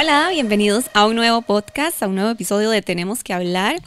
Hola, 0.00 0.28
bienvenidos 0.30 0.90
a 0.94 1.08
un 1.08 1.16
nuevo 1.16 1.42
podcast, 1.42 2.00
a 2.04 2.06
un 2.06 2.14
nuevo 2.14 2.30
episodio 2.30 2.70
de 2.70 2.82
Tenemos 2.82 3.24
que 3.24 3.32
hablar. 3.32 3.82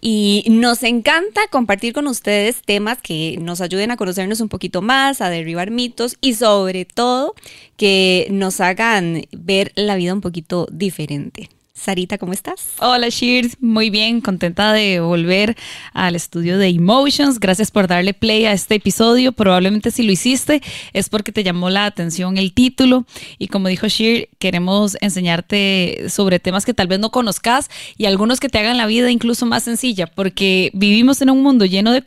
Y 0.00 0.44
nos 0.50 0.82
encanta 0.82 1.40
compartir 1.52 1.92
con 1.92 2.08
ustedes 2.08 2.62
temas 2.62 2.98
que 3.00 3.38
nos 3.40 3.60
ayuden 3.60 3.92
a 3.92 3.96
conocernos 3.96 4.40
un 4.40 4.48
poquito 4.48 4.82
más, 4.82 5.20
a 5.20 5.30
derribar 5.30 5.70
mitos 5.70 6.16
y 6.20 6.34
sobre 6.34 6.84
todo 6.84 7.36
que 7.76 8.26
nos 8.32 8.60
hagan 8.60 9.22
ver 9.30 9.70
la 9.76 9.94
vida 9.94 10.12
un 10.12 10.20
poquito 10.20 10.66
diferente. 10.72 11.48
Sarita, 11.82 12.16
¿cómo 12.16 12.32
estás? 12.32 12.74
Hola 12.78 13.08
Shir, 13.08 13.56
muy 13.58 13.90
bien, 13.90 14.20
contenta 14.20 14.72
de 14.72 15.00
volver 15.00 15.56
al 15.92 16.14
estudio 16.14 16.56
de 16.56 16.68
Emotions. 16.68 17.40
Gracias 17.40 17.72
por 17.72 17.88
darle 17.88 18.14
play 18.14 18.44
a 18.44 18.52
este 18.52 18.76
episodio. 18.76 19.32
Probablemente 19.32 19.90
si 19.90 20.04
lo 20.04 20.12
hiciste 20.12 20.62
es 20.92 21.08
porque 21.08 21.32
te 21.32 21.42
llamó 21.42 21.70
la 21.70 21.86
atención 21.86 22.38
el 22.38 22.52
título 22.54 23.04
y 23.36 23.48
como 23.48 23.66
dijo 23.66 23.88
Shir, 23.88 24.28
queremos 24.38 24.96
enseñarte 25.00 26.04
sobre 26.08 26.38
temas 26.38 26.64
que 26.64 26.72
tal 26.72 26.86
vez 26.86 27.00
no 27.00 27.10
conozcas 27.10 27.68
y 27.96 28.04
algunos 28.04 28.38
que 28.38 28.48
te 28.48 28.60
hagan 28.60 28.76
la 28.76 28.86
vida 28.86 29.10
incluso 29.10 29.44
más 29.46 29.64
sencilla, 29.64 30.06
porque 30.06 30.70
vivimos 30.74 31.20
en 31.20 31.30
un 31.30 31.42
mundo 31.42 31.64
lleno 31.64 31.90
de 31.90 32.02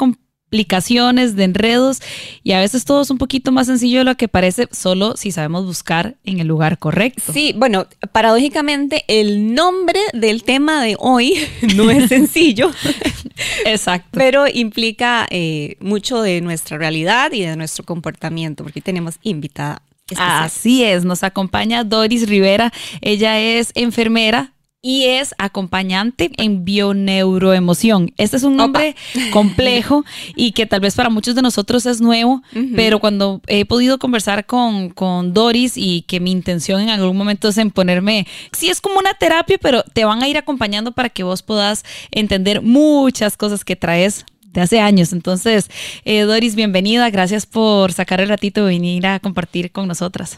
complicaciones, 0.46 1.36
de 1.36 1.44
enredos 1.44 2.02
y 2.44 2.54
a 2.54 2.60
veces 2.60 2.86
todo 2.86 3.02
es 3.02 3.10
un 3.10 3.18
poquito 3.18 3.52
más 3.52 3.68
sencillo 3.68 4.00
de 4.00 4.04
lo 4.06 4.16
que 4.16 4.28
parece 4.28 4.68
solo 4.72 5.18
si 5.18 5.32
sabemos 5.32 5.66
buscar 5.66 6.16
en 6.24 6.40
el 6.40 6.48
lugar 6.48 6.78
correcto. 6.78 7.34
Sí, 7.34 7.54
bueno, 7.58 7.88
paradójicamente 8.12 9.04
el 9.08 9.54
nombre 9.54 10.00
del 10.14 10.44
tema 10.44 10.82
de 10.82 10.96
hoy 11.00 11.36
no 11.76 11.90
es 11.90 12.10
sencillo. 12.10 12.72
Exacto. 13.66 14.08
Pero 14.12 14.48
implica 14.48 15.28
eh, 15.30 15.76
mucho 15.82 16.22
de 16.22 16.40
nuestra 16.42 16.78
realidad 16.78 17.34
y 17.34 17.42
de 17.42 17.58
nuestro 17.58 17.84
comportamiento, 17.84 18.64
porque 18.64 18.80
tenemos 18.80 19.16
invitada. 19.24 19.82
especial. 20.06 20.44
Así 20.44 20.84
es, 20.84 21.04
nos 21.04 21.24
acompaña 21.24 21.84
Doris 21.84 22.30
Rivera. 22.30 22.72
Ella 23.02 23.40
es 23.40 23.72
enfermera 23.76 24.55
y 24.86 25.06
es 25.06 25.34
acompañante 25.40 26.30
en 26.38 26.64
bioneuroemoción. 26.64 28.14
Este 28.18 28.38
es 28.38 28.44
un 28.44 28.56
nombre 28.56 28.96
complejo 29.32 30.06
y 30.36 30.52
que 30.52 30.68
tal 30.68 30.82
vez 30.82 30.94
para 30.94 31.10
muchos 31.10 31.34
de 31.34 31.42
nosotros 31.42 31.88
es 31.88 32.02
nuevo, 32.02 32.44
pero 32.76 33.00
cuando 33.00 33.42
he 33.48 33.66
podido 33.66 33.98
conversar 33.98 34.46
con, 34.46 34.92
con 34.92 35.34
Doris 35.34 35.74
y 35.76 36.04
que 36.04 36.20
mi 36.20 36.32
intención 36.32 36.82
en 36.82 36.90
algún 36.90 37.18
momento 37.18 37.48
es 37.48 37.58
en 37.58 37.72
ponerme, 37.72 38.28
sí 38.52 38.70
es 38.70 38.80
como 38.80 39.00
una 39.00 39.16
terapia, 39.16 39.58
pero 39.60 39.82
te 39.82 40.06
van 40.06 40.22
a 40.22 40.28
ir 40.28 40.38
acompañando 40.38 40.92
para 40.92 41.10
que 41.10 41.24
vos 41.24 41.42
puedas 41.42 41.84
entender 42.12 42.62
muchas 42.62 43.38
cosas 43.38 43.66
que 43.66 43.76
traes 43.76 44.24
de 44.54 44.62
hace 44.62 44.80
años. 44.82 45.14
Entonces, 45.14 45.68
eh, 46.04 46.22
Doris, 46.22 46.54
bienvenida. 46.54 47.10
Gracias 47.10 47.48
por 47.48 47.92
sacar 47.92 48.22
el 48.22 48.30
ratito 48.30 48.64
de 48.64 48.74
venir 48.74 49.08
a 49.08 49.20
compartir 49.20 49.72
con 49.72 49.88
nosotras. 49.88 50.38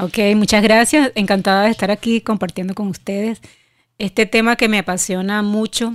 Ok, 0.00 0.16
muchas 0.34 0.62
gracias. 0.62 1.12
Encantada 1.14 1.64
de 1.64 1.70
estar 1.70 1.90
aquí 1.90 2.22
compartiendo 2.22 2.72
con 2.72 2.86
ustedes 2.86 3.42
este 4.02 4.26
tema 4.26 4.56
que 4.56 4.68
me 4.68 4.78
apasiona 4.78 5.42
mucho 5.42 5.94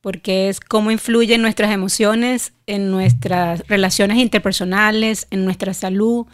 porque 0.00 0.48
es 0.48 0.58
cómo 0.58 0.90
influyen 0.90 1.40
nuestras 1.40 1.70
emociones 1.70 2.52
en 2.66 2.90
nuestras 2.90 3.66
relaciones 3.68 4.18
interpersonales, 4.18 5.28
en 5.30 5.44
nuestra 5.44 5.72
salud, 5.72 6.26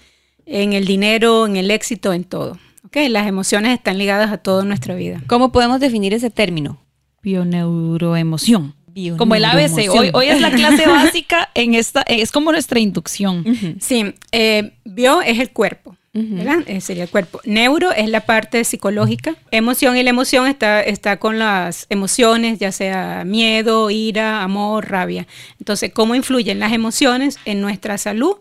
en 0.47 0.72
el 0.72 0.87
dinero, 0.87 1.47
en 1.47 1.56
el 1.56 1.70
éxito, 1.70 2.14
en 2.14 2.25
todo. 2.25 2.59
Okay, 2.87 3.10
las 3.10 3.26
emociones 3.26 3.75
están 3.75 3.98
ligadas 3.98 4.32
a 4.32 4.38
toda 4.38 4.64
nuestra 4.64 4.94
vida. 4.94 5.22
¿Cómo 5.26 5.53
podemos 5.53 5.78
definir 5.78 6.14
ese 6.14 6.31
término? 6.31 6.81
Bioneuroemoción. 7.22 8.75
Como 9.19 9.34
el 9.34 9.44
ABC, 9.44 9.91
hoy, 9.91 10.10
hoy 10.14 10.26
es 10.26 10.41
la 10.41 10.53
clase 10.53 10.87
básica 10.88 11.50
en 11.54 11.75
esta, 11.75 12.03
es 12.03 12.31
como 12.31 12.50
nuestra 12.50 12.81
inducción. 12.81 13.44
Sí, 13.78 14.14
eh, 14.32 14.72
bio 14.84 15.20
es 15.20 15.38
el 15.38 15.50
cuerpo. 15.50 15.97
Eh, 16.14 16.80
sería 16.80 17.02
el 17.02 17.10
cuerpo. 17.10 17.41
Neuro 17.44 17.91
es 17.91 18.08
la 18.08 18.25
parte 18.25 18.62
psicológica. 18.64 19.34
Emoción 19.50 19.97
y 19.97 20.02
la 20.04 20.10
emoción 20.10 20.47
está, 20.47 20.80
está 20.80 21.19
con 21.19 21.41
las 21.41 21.86
emociones, 21.88 22.60
ya 22.60 22.70
sea 22.70 23.25
miedo, 23.25 23.91
ira, 23.91 24.42
amor, 24.42 24.88
rabia. 24.88 25.26
Entonces, 25.58 25.92
¿cómo 25.92 26.14
influyen 26.14 26.60
las 26.60 26.72
emociones 26.72 27.38
en 27.44 27.60
nuestra 27.60 27.98
salud 27.98 28.36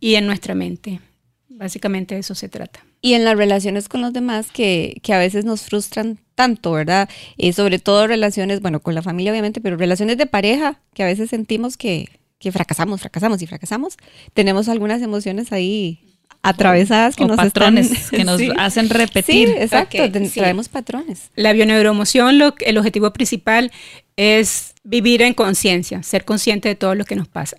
y 0.00 0.14
en 0.14 0.26
nuestra 0.26 0.54
mente? 0.54 1.00
Básicamente 1.50 2.14
de 2.14 2.20
eso 2.20 2.34
se 2.34 2.48
trata. 2.48 2.80
Y 3.02 3.12
en 3.12 3.24
las 3.24 3.36
relaciones 3.36 3.88
con 3.88 4.00
los 4.00 4.14
demás 4.14 4.50
que, 4.50 4.98
que 5.02 5.12
a 5.12 5.18
veces 5.18 5.44
nos 5.44 5.62
frustran 5.62 6.18
tanto, 6.34 6.72
¿verdad? 6.72 7.08
Y 7.36 7.52
sobre 7.52 7.78
todo 7.78 8.06
relaciones, 8.06 8.62
bueno, 8.62 8.80
con 8.80 8.94
la 8.94 9.02
familia 9.02 9.32
obviamente, 9.32 9.60
pero 9.60 9.76
relaciones 9.76 10.16
de 10.16 10.24
pareja 10.24 10.80
que 10.94 11.02
a 11.02 11.06
veces 11.06 11.28
sentimos 11.28 11.76
que, 11.76 12.08
que 12.38 12.50
fracasamos, 12.50 13.02
fracasamos 13.02 13.42
y 13.42 13.46
fracasamos. 13.46 13.98
Tenemos 14.32 14.70
algunas 14.70 15.02
emociones 15.02 15.52
ahí 15.52 16.09
atravesadas 16.42 17.16
que 17.16 17.24
O 17.24 17.28
nos 17.28 17.36
patrones 17.36 17.90
están, 17.90 18.10
que 18.18 18.24
nos 18.24 18.38
Sí. 18.38 18.50
hacen 18.58 18.88
repetir. 18.88 19.48
Sí, 19.48 19.54
exacto, 19.58 20.02
Ok, 20.04 20.12
ten- 20.12 20.28
sí. 20.30 20.40
traemos 20.40 20.68
patrones. 20.68 21.30
La 21.36 21.52
bioneuroemoción, 21.52 22.38
lo, 22.38 22.54
el 22.60 22.78
objetivo 22.78 23.12
principal 23.12 23.70
es 24.16 24.74
vivir 24.84 25.22
en 25.22 25.34
conciencia, 25.34 26.02
ser 26.02 26.24
consciente 26.24 26.68
de 26.68 26.74
todo 26.74 26.94
lo 26.94 27.04
que 27.04 27.16
nos 27.16 27.28
pasa. 27.28 27.56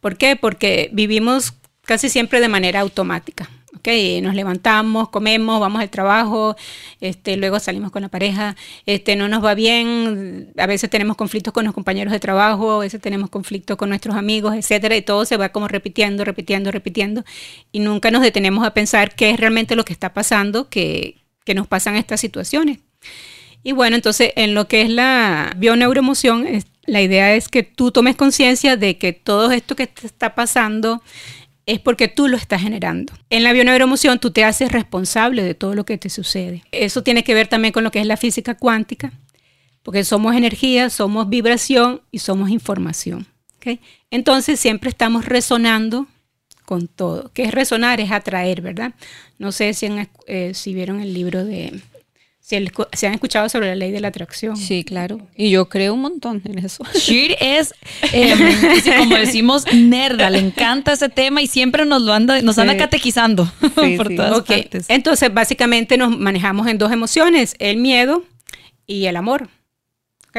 ¿Por 0.00 0.16
qué? 0.16 0.36
Porque 0.36 0.90
vivimos 0.92 1.54
casi 1.82 2.08
siempre 2.10 2.40
de 2.40 2.48
manera 2.48 2.80
automática. 2.80 3.48
¿Ok? 3.76 3.88
Nos 4.22 4.34
levantamos, 4.34 5.08
comemos, 5.10 5.60
vamos 5.60 5.80
al 5.80 5.90
trabajo, 5.90 6.56
este, 7.00 7.36
luego 7.36 7.58
salimos 7.60 7.90
con 7.90 8.02
la 8.02 8.08
pareja, 8.08 8.56
este, 8.86 9.16
no 9.16 9.28
nos 9.28 9.44
va 9.44 9.54
bien, 9.54 10.52
a 10.56 10.66
veces 10.66 10.90
tenemos 10.90 11.16
conflictos 11.16 11.52
con 11.52 11.64
los 11.64 11.74
compañeros 11.74 12.12
de 12.12 12.20
trabajo, 12.20 12.72
a 12.72 12.78
veces 12.78 13.00
tenemos 13.00 13.30
conflictos 13.30 13.76
con 13.76 13.88
nuestros 13.88 14.16
amigos, 14.16 14.54
etcétera, 14.54 14.96
y 14.96 15.02
todo 15.02 15.24
se 15.24 15.36
va 15.36 15.50
como 15.50 15.68
repitiendo, 15.68 16.24
repitiendo, 16.24 16.70
repitiendo, 16.70 17.24
y 17.72 17.80
nunca 17.80 18.10
nos 18.10 18.22
detenemos 18.22 18.66
a 18.66 18.74
pensar 18.74 19.14
qué 19.14 19.30
es 19.30 19.40
realmente 19.40 19.76
lo 19.76 19.84
que 19.84 19.92
está 19.92 20.14
pasando, 20.14 20.68
que, 20.68 21.16
que 21.44 21.54
nos 21.54 21.66
pasan 21.66 21.96
estas 21.96 22.20
situaciones. 22.20 22.78
Y 23.62 23.72
bueno, 23.72 23.96
entonces 23.96 24.32
en 24.36 24.54
lo 24.54 24.68
que 24.68 24.82
es 24.82 24.90
la 24.90 25.52
bioneuroemoción, 25.56 26.46
la 26.86 27.02
idea 27.02 27.34
es 27.34 27.48
que 27.48 27.62
tú 27.64 27.90
tomes 27.90 28.16
conciencia 28.16 28.76
de 28.76 28.96
que 28.96 29.12
todo 29.12 29.50
esto 29.50 29.76
que 29.76 29.86
te 29.88 30.06
está 30.06 30.34
pasando 30.34 31.02
es 31.68 31.78
porque 31.78 32.08
tú 32.08 32.28
lo 32.28 32.38
estás 32.38 32.62
generando. 32.62 33.12
En 33.28 33.44
la 33.44 33.52
bioneuroemoción 33.52 34.18
tú 34.18 34.30
te 34.30 34.42
haces 34.42 34.72
responsable 34.72 35.42
de 35.42 35.54
todo 35.54 35.74
lo 35.74 35.84
que 35.84 35.98
te 35.98 36.08
sucede. 36.08 36.64
Eso 36.72 37.02
tiene 37.02 37.22
que 37.22 37.34
ver 37.34 37.46
también 37.46 37.72
con 37.72 37.84
lo 37.84 37.90
que 37.90 38.00
es 38.00 38.06
la 38.06 38.16
física 38.16 38.54
cuántica, 38.54 39.12
porque 39.82 40.02
somos 40.02 40.34
energía, 40.34 40.88
somos 40.88 41.28
vibración 41.28 42.00
y 42.10 42.20
somos 42.20 42.48
información. 42.50 43.26
Entonces 44.10 44.58
siempre 44.58 44.88
estamos 44.88 45.26
resonando 45.26 46.06
con 46.64 46.88
todo. 46.88 47.30
¿Qué 47.34 47.42
es 47.42 47.50
resonar? 47.50 48.00
Es 48.00 48.12
atraer, 48.12 48.62
¿verdad? 48.62 48.94
No 49.38 49.52
sé 49.52 49.74
si, 49.74 49.88
eh, 50.26 50.52
si 50.54 50.72
vieron 50.72 51.00
el 51.00 51.12
libro 51.12 51.44
de... 51.44 51.78
Si, 52.48 52.56
el- 52.56 52.72
si 52.94 53.04
han 53.04 53.12
escuchado 53.12 53.46
sobre 53.50 53.66
la 53.68 53.74
ley 53.74 53.90
de 53.90 54.00
la 54.00 54.08
atracción. 54.08 54.56
Sí, 54.56 54.82
claro. 54.82 55.20
Y 55.36 55.50
yo 55.50 55.68
creo 55.68 55.92
un 55.92 56.00
montón 56.00 56.40
en 56.46 56.58
eso. 56.58 56.82
Shir 56.94 57.36
es, 57.40 57.74
eh, 58.14 58.34
como 58.98 59.16
decimos, 59.16 59.64
nerda, 59.74 60.30
le 60.30 60.38
encanta 60.38 60.94
ese 60.94 61.10
tema 61.10 61.42
y 61.42 61.46
siempre 61.46 61.84
nos 61.84 62.00
lo 62.00 62.14
anda, 62.14 62.40
nos 62.40 62.56
anda 62.58 62.74
catequizando 62.78 63.44
Sí, 63.82 63.96
por 63.98 64.08
sí. 64.08 64.16
todas 64.16 64.42
partes. 64.44 64.86
Entonces, 64.88 65.34
básicamente 65.34 65.98
nos 65.98 66.16
manejamos 66.18 66.66
en 66.68 66.78
dos 66.78 66.90
emociones, 66.90 67.54
el 67.58 67.76
miedo 67.76 68.24
y 68.86 69.04
el 69.04 69.16
amor. 69.16 69.50
¿ok? 70.28 70.38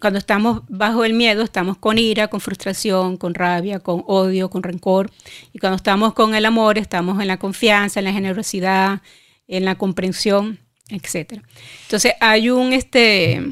Cuando 0.00 0.18
estamos 0.18 0.60
bajo 0.68 1.06
el 1.06 1.14
miedo, 1.14 1.42
estamos 1.42 1.78
con 1.78 1.96
ira, 1.96 2.28
con 2.28 2.40
frustración, 2.42 3.16
con 3.16 3.32
rabia, 3.32 3.78
con 3.80 4.04
odio, 4.06 4.50
con 4.50 4.62
rencor. 4.62 5.10
Y 5.54 5.60
cuando 5.60 5.76
estamos 5.76 6.12
con 6.12 6.34
el 6.34 6.44
amor, 6.44 6.76
estamos 6.76 7.22
en 7.22 7.28
la 7.28 7.38
confianza, 7.38 8.00
en 8.00 8.04
la 8.04 8.12
generosidad, 8.12 9.00
en 9.46 9.64
la 9.64 9.76
comprensión, 9.76 10.58
etc. 10.88 11.40
Entonces, 11.82 12.12
hay 12.20 12.50
un, 12.50 12.72
este, 12.72 13.42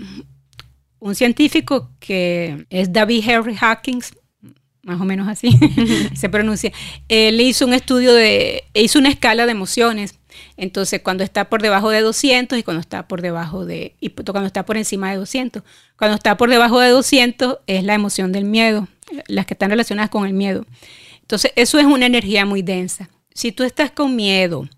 un 0.99 1.15
científico 1.15 1.91
que 2.01 2.67
es 2.71 2.93
David 2.93 3.25
Henry 3.27 3.57
Hawkins, 3.61 4.15
más 4.83 5.01
o 5.01 5.05
menos 5.05 5.29
así 5.29 5.51
se 6.15 6.29
pronuncia. 6.29 6.73
Él 7.09 7.41
hizo 7.41 7.67
un 7.67 7.75
estudio 7.75 8.15
de, 8.15 8.65
hizo 8.73 8.99
una 8.99 9.09
escala 9.09 9.45
de 9.45 9.53
emociones. 9.53 10.19
Entonces, 10.57 11.01
cuando 11.03 11.25
está 11.25 11.49
por 11.49 11.61
debajo 11.61 11.91
de 11.91 12.01
200 12.01 12.59
y 12.59 12.63
cuando 12.63 12.81
está 12.81 13.09
por 13.09 13.21
debajo 13.21 13.67
de, 13.67 13.97
y 14.01 14.11
cuando 14.11 14.47
está 14.47 14.65
por 14.65 14.77
encima 14.77 15.11
de 15.11 15.17
200. 15.17 15.63
Cuando 15.99 16.15
está 16.15 16.37
por 16.37 16.51
debajo 16.51 16.79
de 16.79 16.91
200 16.91 17.59
es 17.67 17.85
la 17.85 17.95
emoción 17.95 18.33
del 18.33 18.45
miedo, 18.45 18.87
las 19.27 19.47
que 19.47 19.55
están 19.55 19.71
relacionadas 19.71 20.11
con 20.11 20.27
el 20.27 20.35
miedo. 20.35 20.67
Entonces, 21.21 21.53
eso 21.57 21.79
es 21.79 21.85
una 21.85 22.07
energía 22.07 22.47
muy 22.47 22.63
densa. 22.63 23.11
Si 23.35 23.51
tú 23.51 23.65
estás 23.65 23.91
con 23.91 24.15
miedo, 24.15 24.69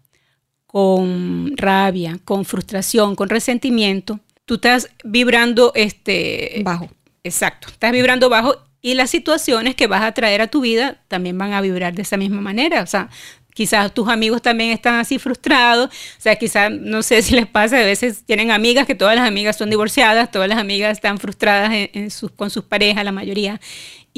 con 0.69 1.57
rabia, 1.57 2.19
con 2.27 2.45
frustración, 2.45 3.17
con 3.17 3.31
resentimiento, 3.31 4.21
tú 4.45 4.57
estás 4.57 4.91
vibrando 5.03 5.73
este 5.75 6.61
bajo. 6.63 6.89
Exacto, 7.25 7.69
estás 7.69 7.91
vibrando 7.91 8.29
bajo 8.29 8.55
y 8.81 8.95
las 8.95 9.11
situaciones 9.11 9.75
que 9.75 9.87
vas 9.87 10.03
a 10.03 10.13
traer 10.13 10.43
a 10.43 10.47
tu 10.47 10.61
vida 10.61 10.99
también 11.09 11.37
van 11.39 11.55
a 11.55 11.63
vibrar 11.63 11.95
de 11.95 12.03
esa 12.03 12.19
misma 12.19 12.43
manera. 12.43 12.83
O 12.83 12.87
sea, 12.87 13.09
quizás 13.55 13.93
tus 13.93 14.09
amigos 14.09 14.43
también 14.43 14.71
están 14.71 14.97
así 14.97 15.19
frustrados. 15.19 15.89
O 15.89 16.21
sea, 16.21 16.37
quizás, 16.37 16.71
no 16.71 17.03
sé 17.03 17.23
si 17.23 17.35
les 17.35 17.47
pasa, 17.47 17.79
a 17.79 17.85
veces 17.85 18.25
tienen 18.27 18.51
amigas 18.51 18.87
que 18.87 18.95
todas 18.95 19.17
las 19.17 19.27
amigas 19.27 19.57
son 19.57 19.71
divorciadas, 19.71 20.31
todas 20.31 20.49
las 20.49 20.59
amigas 20.59 20.93
están 20.93 21.19
frustradas 21.19 21.73
en, 21.73 22.11
sus, 22.11 22.31
con 22.31 22.51
sus 22.51 22.65
parejas, 22.65 23.05
la 23.05 23.13
mayoría. 23.13 23.59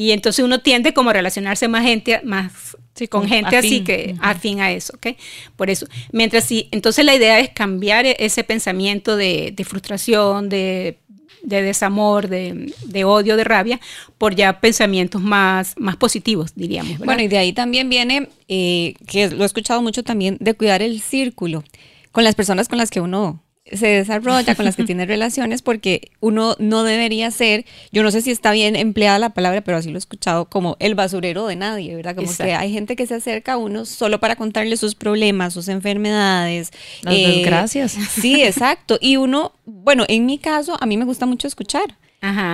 Y 0.00 0.12
entonces 0.12 0.42
uno 0.42 0.60
tiende 0.60 0.94
como 0.94 1.10
a 1.10 1.12
relacionarse 1.12 1.68
más 1.68 1.82
gente, 1.82 2.22
más 2.24 2.74
con 3.10 3.28
gente 3.28 3.54
así 3.58 3.84
que 3.84 4.14
afín 4.22 4.62
a 4.62 4.72
eso, 4.72 4.94
¿ok? 4.96 5.08
Por 5.56 5.68
eso, 5.68 5.86
mientras 6.10 6.44
sí, 6.44 6.68
entonces 6.70 7.04
la 7.04 7.14
idea 7.14 7.38
es 7.38 7.50
cambiar 7.50 8.06
e-, 8.06 8.16
ese 8.18 8.42
pensamiento 8.42 9.16
de, 9.16 9.52
de 9.54 9.64
frustración, 9.64 10.48
de 10.48 10.96
de 11.42 11.62
desamor, 11.62 12.28
de, 12.28 13.04
odio, 13.04 13.36
de 13.36 13.44
rabia, 13.44 13.80
por 14.16 14.34
ya 14.34 14.60
pensamientos 14.60 15.20
más, 15.22 15.74
más 15.78 15.96
positivos, 15.96 16.52
diríamos. 16.54 16.98
Bueno, 16.98 17.22
y 17.22 17.28
de 17.28 17.38
ahí 17.38 17.52
también 17.54 17.88
viene, 17.88 18.28
eh, 18.48 18.94
que 19.06 19.30
lo 19.30 19.42
he 19.42 19.46
escuchado 19.46 19.80
mucho 19.80 20.02
también, 20.02 20.36
de 20.38 20.52
cuidar 20.52 20.82
el 20.82 21.00
círculo 21.00 21.64
con 22.12 22.24
las 22.24 22.34
personas 22.34 22.68
con 22.68 22.76
las 22.76 22.90
que 22.90 23.00
uno 23.00 23.42
se 23.72 23.86
desarrolla, 23.86 24.54
con 24.54 24.64
las 24.64 24.76
que 24.76 24.84
tiene 24.90 25.06
relaciones, 25.06 25.62
porque 25.62 26.10
uno 26.20 26.56
no 26.58 26.84
debería 26.84 27.30
ser, 27.30 27.64
yo 27.92 28.02
no 28.02 28.10
sé 28.10 28.20
si 28.22 28.30
está 28.30 28.52
bien 28.52 28.76
empleada 28.76 29.18
la 29.18 29.30
palabra, 29.30 29.60
pero 29.62 29.78
así 29.78 29.90
lo 29.90 29.96
he 29.96 29.98
escuchado, 29.98 30.46
como 30.46 30.76
el 30.80 30.94
basurero 30.94 31.46
de 31.46 31.56
nadie, 31.56 31.94
¿verdad? 31.96 32.14
Como 32.16 32.34
que 32.34 32.54
hay 32.54 32.72
gente 32.72 32.96
que 32.96 33.06
se 33.06 33.14
acerca 33.14 33.54
a 33.54 33.56
uno 33.56 33.84
solo 33.84 34.20
para 34.20 34.36
contarle 34.36 34.76
sus 34.76 34.94
problemas, 34.94 35.54
sus 35.54 35.68
enfermedades. 35.68 36.70
Las 37.02 37.14
eh, 37.14 37.26
desgracias. 37.26 37.92
Sí, 37.92 38.42
exacto. 38.42 38.98
Y 39.00 39.16
uno, 39.16 39.52
bueno, 39.64 40.04
en 40.08 40.26
mi 40.26 40.38
caso, 40.38 40.76
a 40.80 40.86
mí 40.86 40.96
me 40.96 41.04
gusta 41.04 41.26
mucho 41.26 41.46
escuchar, 41.46 41.96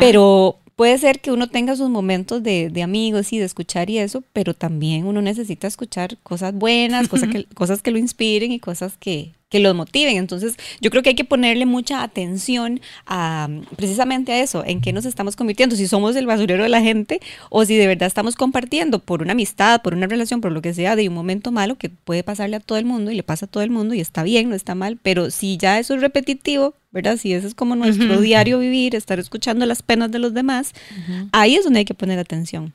pero 0.01 0.59
puede 0.77 0.99
ser 0.99 1.21
que 1.21 1.33
uno 1.33 1.49
tenga 1.49 1.75
sus 1.75 1.89
momentos 1.89 2.43
de, 2.43 2.71
amigos 2.83 3.33
y 3.33 3.39
de 3.39 3.47
escuchar 3.47 3.91
y 3.91 3.99
eso, 3.99 4.23
pero 4.33 4.55
también 4.55 5.07
uno 5.07 5.23
necesita 5.23 5.67
escuchar 5.67 6.19
cosas 6.19 6.55
buenas, 6.55 7.09
cosas 7.09 7.31
que, 7.31 7.45
cosas 7.55 7.83
que 7.83 7.91
lo 7.91 7.99
inspiren 7.99 8.53
y 8.53 8.61
cosas 8.61 8.97
que, 8.99 9.33
que 9.49 9.59
los 9.59 9.75
motiven. 9.75 10.17
Entonces, 10.17 10.57
yo 10.81 10.91
creo 10.91 11.03
que 11.03 11.11
hay 11.11 11.15
que 11.15 11.25
ponerle 11.25 11.67
mucha 11.67 12.03
atención 12.03 12.81
a 13.07 13.49
precisamente 13.77 14.33
a 14.33 14.43
eso, 14.43 14.65
en 14.65 14.81
qué 14.81 14.93
nos 14.93 15.07
estamos 15.07 15.35
convirtiendo, 15.35 15.77
si 15.77 15.87
somos 15.87 16.15
el 16.17 16.27
basurero 16.27 16.65
de 16.65 16.69
la 16.69 16.83
gente 16.83 17.21
o 17.49 17.65
si 17.65 17.77
de 17.77 17.87
verdad 17.87 18.07
estamos 18.07 18.37
compartiendo 18.37 18.99
por 18.99 19.23
una 19.23 19.33
amistad, 19.33 19.81
por 19.83 19.95
una 19.95 20.07
relación, 20.07 20.43
por 20.43 20.53
lo 20.53 20.63
que 20.63 20.75
sea, 20.75 20.95
de 20.95 21.09
un 21.09 21.15
momento 21.15 21.53
malo 21.53 21.77
que 21.77 21.89
puede 21.89 22.23
pasarle 22.23 22.57
a 22.57 22.61
todo 22.61 22.79
el 22.79 22.85
mundo 22.85 23.11
y 23.11 23.15
le 23.15 23.23
pasa 23.23 23.47
a 23.47 23.49
todo 23.49 23.63
el 23.63 23.71
mundo 23.71 23.95
y 23.95 24.01
está 24.01 24.23
bien, 24.23 24.51
no 24.51 24.55
está 24.55 24.75
mal, 24.75 24.99
pero 25.03 25.31
si 25.31 25.57
ya 25.57 25.79
eso 25.79 25.95
es 25.95 26.03
repetitivo, 26.03 26.75
¿verdad? 26.97 27.19
Si 27.19 27.35
eso 27.35 27.47
es 27.47 27.55
como 27.55 27.77
nuestro 27.77 28.23
diario 28.23 28.59
vivir, 28.59 28.95
estar 28.95 29.19
escuchando 29.19 29.67
las 29.67 29.83
penas 29.83 30.11
de 30.11 30.19
los 30.19 30.33
demás, 30.33 30.73
ahí 31.31 31.55
es 31.55 31.65
donde 31.65 31.81
hay 31.81 31.85
que 31.85 31.93
poner 31.93 32.19
atención. 32.19 32.73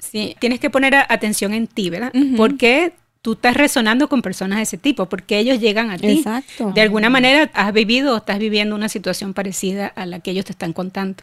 Sí, 0.00 0.34
tienes 0.40 0.58
que 0.58 0.70
poner 0.70 0.92
atención 0.96 1.54
en 1.54 1.68
ti, 1.68 1.88
¿verdad? 1.88 2.12
Porque 2.36 2.94
tú 3.22 3.34
estás 3.34 3.56
resonando 3.56 4.08
con 4.08 4.22
personas 4.22 4.58
de 4.58 4.64
ese 4.64 4.76
tipo, 4.76 5.06
porque 5.06 5.38
ellos 5.38 5.60
llegan 5.60 5.90
a 5.90 5.98
ti. 5.98 6.08
Exacto. 6.08 6.72
De 6.74 6.80
alguna 6.80 7.10
manera 7.10 7.48
has 7.54 7.72
vivido 7.72 8.14
o 8.14 8.16
estás 8.16 8.40
viviendo 8.40 8.74
una 8.74 8.88
situación 8.88 9.34
parecida 9.34 9.86
a 9.86 10.04
la 10.04 10.18
que 10.18 10.32
ellos 10.32 10.46
te 10.46 10.52
están 10.52 10.72
contando. 10.72 11.22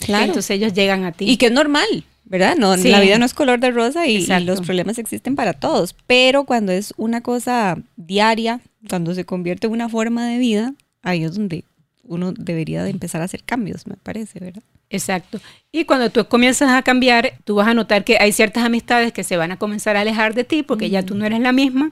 claro. 0.00 0.24
Entonces 0.24 0.50
ellos 0.50 0.74
llegan 0.74 1.04
a 1.04 1.12
ti. 1.12 1.30
Y 1.30 1.36
que 1.36 1.46
es 1.46 1.52
normal, 1.52 2.02
¿verdad? 2.24 2.56
No, 2.58 2.74
La 2.74 3.00
vida 3.00 3.16
no 3.18 3.26
es 3.26 3.32
color 3.32 3.60
de 3.60 3.70
rosa 3.70 4.08
y, 4.08 4.26
los 4.40 4.60
problemas 4.60 4.98
existen 4.98 5.36
para 5.36 5.52
todos, 5.52 5.94
pero 6.08 6.42
cuando 6.44 6.72
es 6.72 6.94
una 6.96 7.20
cosa 7.20 7.78
diaria, 7.96 8.60
cuando 8.88 9.14
se 9.14 9.24
convierte 9.24 9.68
en 9.68 9.72
una 9.72 9.88
forma 9.88 10.26
de 10.26 10.38
vida, 10.38 10.74
ahí 11.04 11.22
es 11.22 11.34
donde 11.36 11.62
uno 12.08 12.32
debería 12.32 12.82
de 12.84 12.90
empezar 12.90 13.20
a 13.20 13.24
hacer 13.24 13.42
cambios, 13.44 13.86
me 13.86 13.96
parece, 13.96 14.38
¿verdad? 14.40 14.62
Exacto. 14.90 15.40
Y 15.72 15.84
cuando 15.84 16.10
tú 16.10 16.26
comienzas 16.26 16.70
a 16.70 16.82
cambiar, 16.82 17.34
tú 17.44 17.56
vas 17.56 17.68
a 17.68 17.74
notar 17.74 18.04
que 18.04 18.18
hay 18.18 18.32
ciertas 18.32 18.64
amistades 18.64 19.12
que 19.12 19.24
se 19.24 19.36
van 19.36 19.52
a 19.52 19.56
comenzar 19.56 19.96
a 19.96 20.00
alejar 20.00 20.34
de 20.34 20.44
ti 20.44 20.62
porque 20.62 20.90
ya 20.90 21.02
tú 21.02 21.14
no 21.14 21.24
eres 21.26 21.40
la 21.40 21.52
misma. 21.52 21.90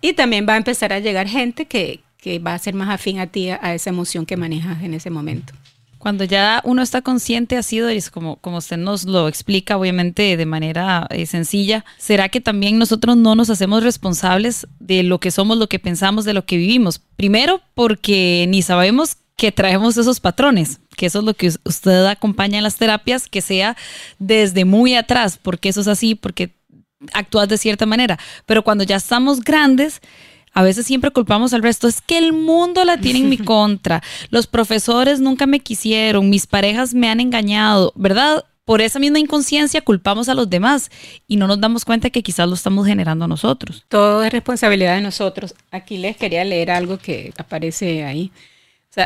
Y 0.00 0.12
también 0.12 0.46
va 0.48 0.54
a 0.54 0.58
empezar 0.58 0.92
a 0.92 0.98
llegar 0.98 1.28
gente 1.28 1.66
que, 1.66 2.00
va 2.46 2.52
a 2.52 2.58
ser 2.58 2.74
más 2.74 2.90
afín 2.90 3.20
a 3.20 3.28
ti, 3.28 3.48
a, 3.48 3.74
esa 3.74 3.90
emoción 3.90 4.26
que 4.26 4.36
manejas 4.36 4.82
en 4.82 4.92
ese 4.92 5.08
momento. 5.08 5.54
Cuando 5.98 6.24
ya 6.24 6.60
uno 6.64 6.82
está 6.82 7.02
consciente 7.02 7.56
así, 7.56 7.78
Doris, 7.78 8.10
como, 8.10 8.36
como 8.36 8.58
usted 8.58 8.76
nos 8.76 9.04
lo 9.04 9.26
explica, 9.26 9.76
obviamente 9.76 10.36
de 10.36 10.46
manera 10.46 11.08
eh, 11.10 11.26
sencilla, 11.26 11.84
¿será 11.96 12.28
que 12.28 12.40
también 12.40 12.78
nosotros 12.78 13.16
no 13.16 13.34
nos 13.34 13.50
hacemos 13.50 13.82
responsables 13.82 14.68
de 14.78 15.02
lo 15.02 15.18
que 15.18 15.30
somos, 15.30 15.58
lo 15.58 15.68
que 15.68 15.78
pensamos, 15.78 16.24
de 16.24 16.34
lo 16.34 16.44
que 16.44 16.56
vivimos? 16.56 17.00
Primero, 17.16 17.62
porque 17.74 18.46
ni 18.48 18.62
sabemos 18.62 19.16
que 19.38 19.52
traemos 19.52 19.96
esos 19.96 20.18
patrones, 20.18 20.80
que 20.96 21.06
eso 21.06 21.20
es 21.20 21.24
lo 21.24 21.32
que 21.32 21.46
usted 21.46 22.06
acompaña 22.06 22.58
en 22.58 22.64
las 22.64 22.74
terapias, 22.74 23.28
que 23.28 23.40
sea 23.40 23.76
desde 24.18 24.64
muy 24.64 24.96
atrás, 24.96 25.38
porque 25.40 25.68
eso 25.68 25.80
es 25.80 25.86
así, 25.86 26.16
porque 26.16 26.56
actúas 27.12 27.48
de 27.48 27.56
cierta 27.56 27.86
manera. 27.86 28.18
Pero 28.46 28.64
cuando 28.64 28.82
ya 28.82 28.96
estamos 28.96 29.40
grandes, 29.40 30.00
a 30.52 30.64
veces 30.64 30.86
siempre 30.86 31.12
culpamos 31.12 31.54
al 31.54 31.62
resto. 31.62 31.86
Es 31.86 32.00
que 32.00 32.18
el 32.18 32.32
mundo 32.32 32.84
la 32.84 32.98
tiene 32.98 33.20
en 33.20 33.28
mi 33.28 33.38
contra. 33.54 34.02
Los 34.30 34.48
profesores 34.48 35.20
nunca 35.20 35.46
me 35.46 35.60
quisieron. 35.60 36.28
Mis 36.30 36.48
parejas 36.48 36.92
me 36.92 37.08
han 37.08 37.20
engañado, 37.20 37.92
¿verdad? 37.94 38.44
Por 38.64 38.80
esa 38.80 38.98
misma 38.98 39.20
inconsciencia 39.20 39.82
culpamos 39.82 40.28
a 40.28 40.34
los 40.34 40.50
demás 40.50 40.90
y 41.28 41.36
no 41.36 41.46
nos 41.46 41.60
damos 41.60 41.84
cuenta 41.84 42.10
que 42.10 42.24
quizás 42.24 42.48
lo 42.48 42.54
estamos 42.56 42.88
generando 42.88 43.28
nosotros. 43.28 43.84
Todo 43.86 44.24
es 44.24 44.32
responsabilidad 44.32 44.96
de 44.96 45.02
nosotros. 45.02 45.54
Aquí 45.70 45.96
les 45.96 46.16
quería 46.16 46.42
leer 46.42 46.72
algo 46.72 46.98
que 46.98 47.32
aparece 47.38 48.04
ahí 48.04 48.32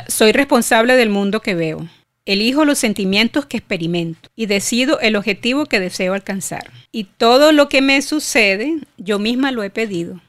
soy 0.09 0.33
responsable 0.33 0.97
del 0.97 1.11
mundo 1.11 1.41
que 1.41 1.55
veo. 1.55 1.89
Elijo 2.25 2.65
los 2.65 2.79
sentimientos 2.79 3.47
que 3.47 3.57
experimento 3.57 4.29
y 4.37 4.47
decido 4.47 5.01
el 5.01 5.17
objetivo 5.17 5.67
que 5.67 5.81
deseo 5.81 6.15
alcanzar. 6.15 6.71
Y 6.93 7.05
todo 7.05 7.53
lo 7.53 7.69
que 7.69 7.83
me 7.83 8.01
sucede, 8.01 8.79
yo 8.97 9.19
misma 9.19 9.51
lo 9.51 9.63
he 9.63 9.71
pedido. 9.71 10.21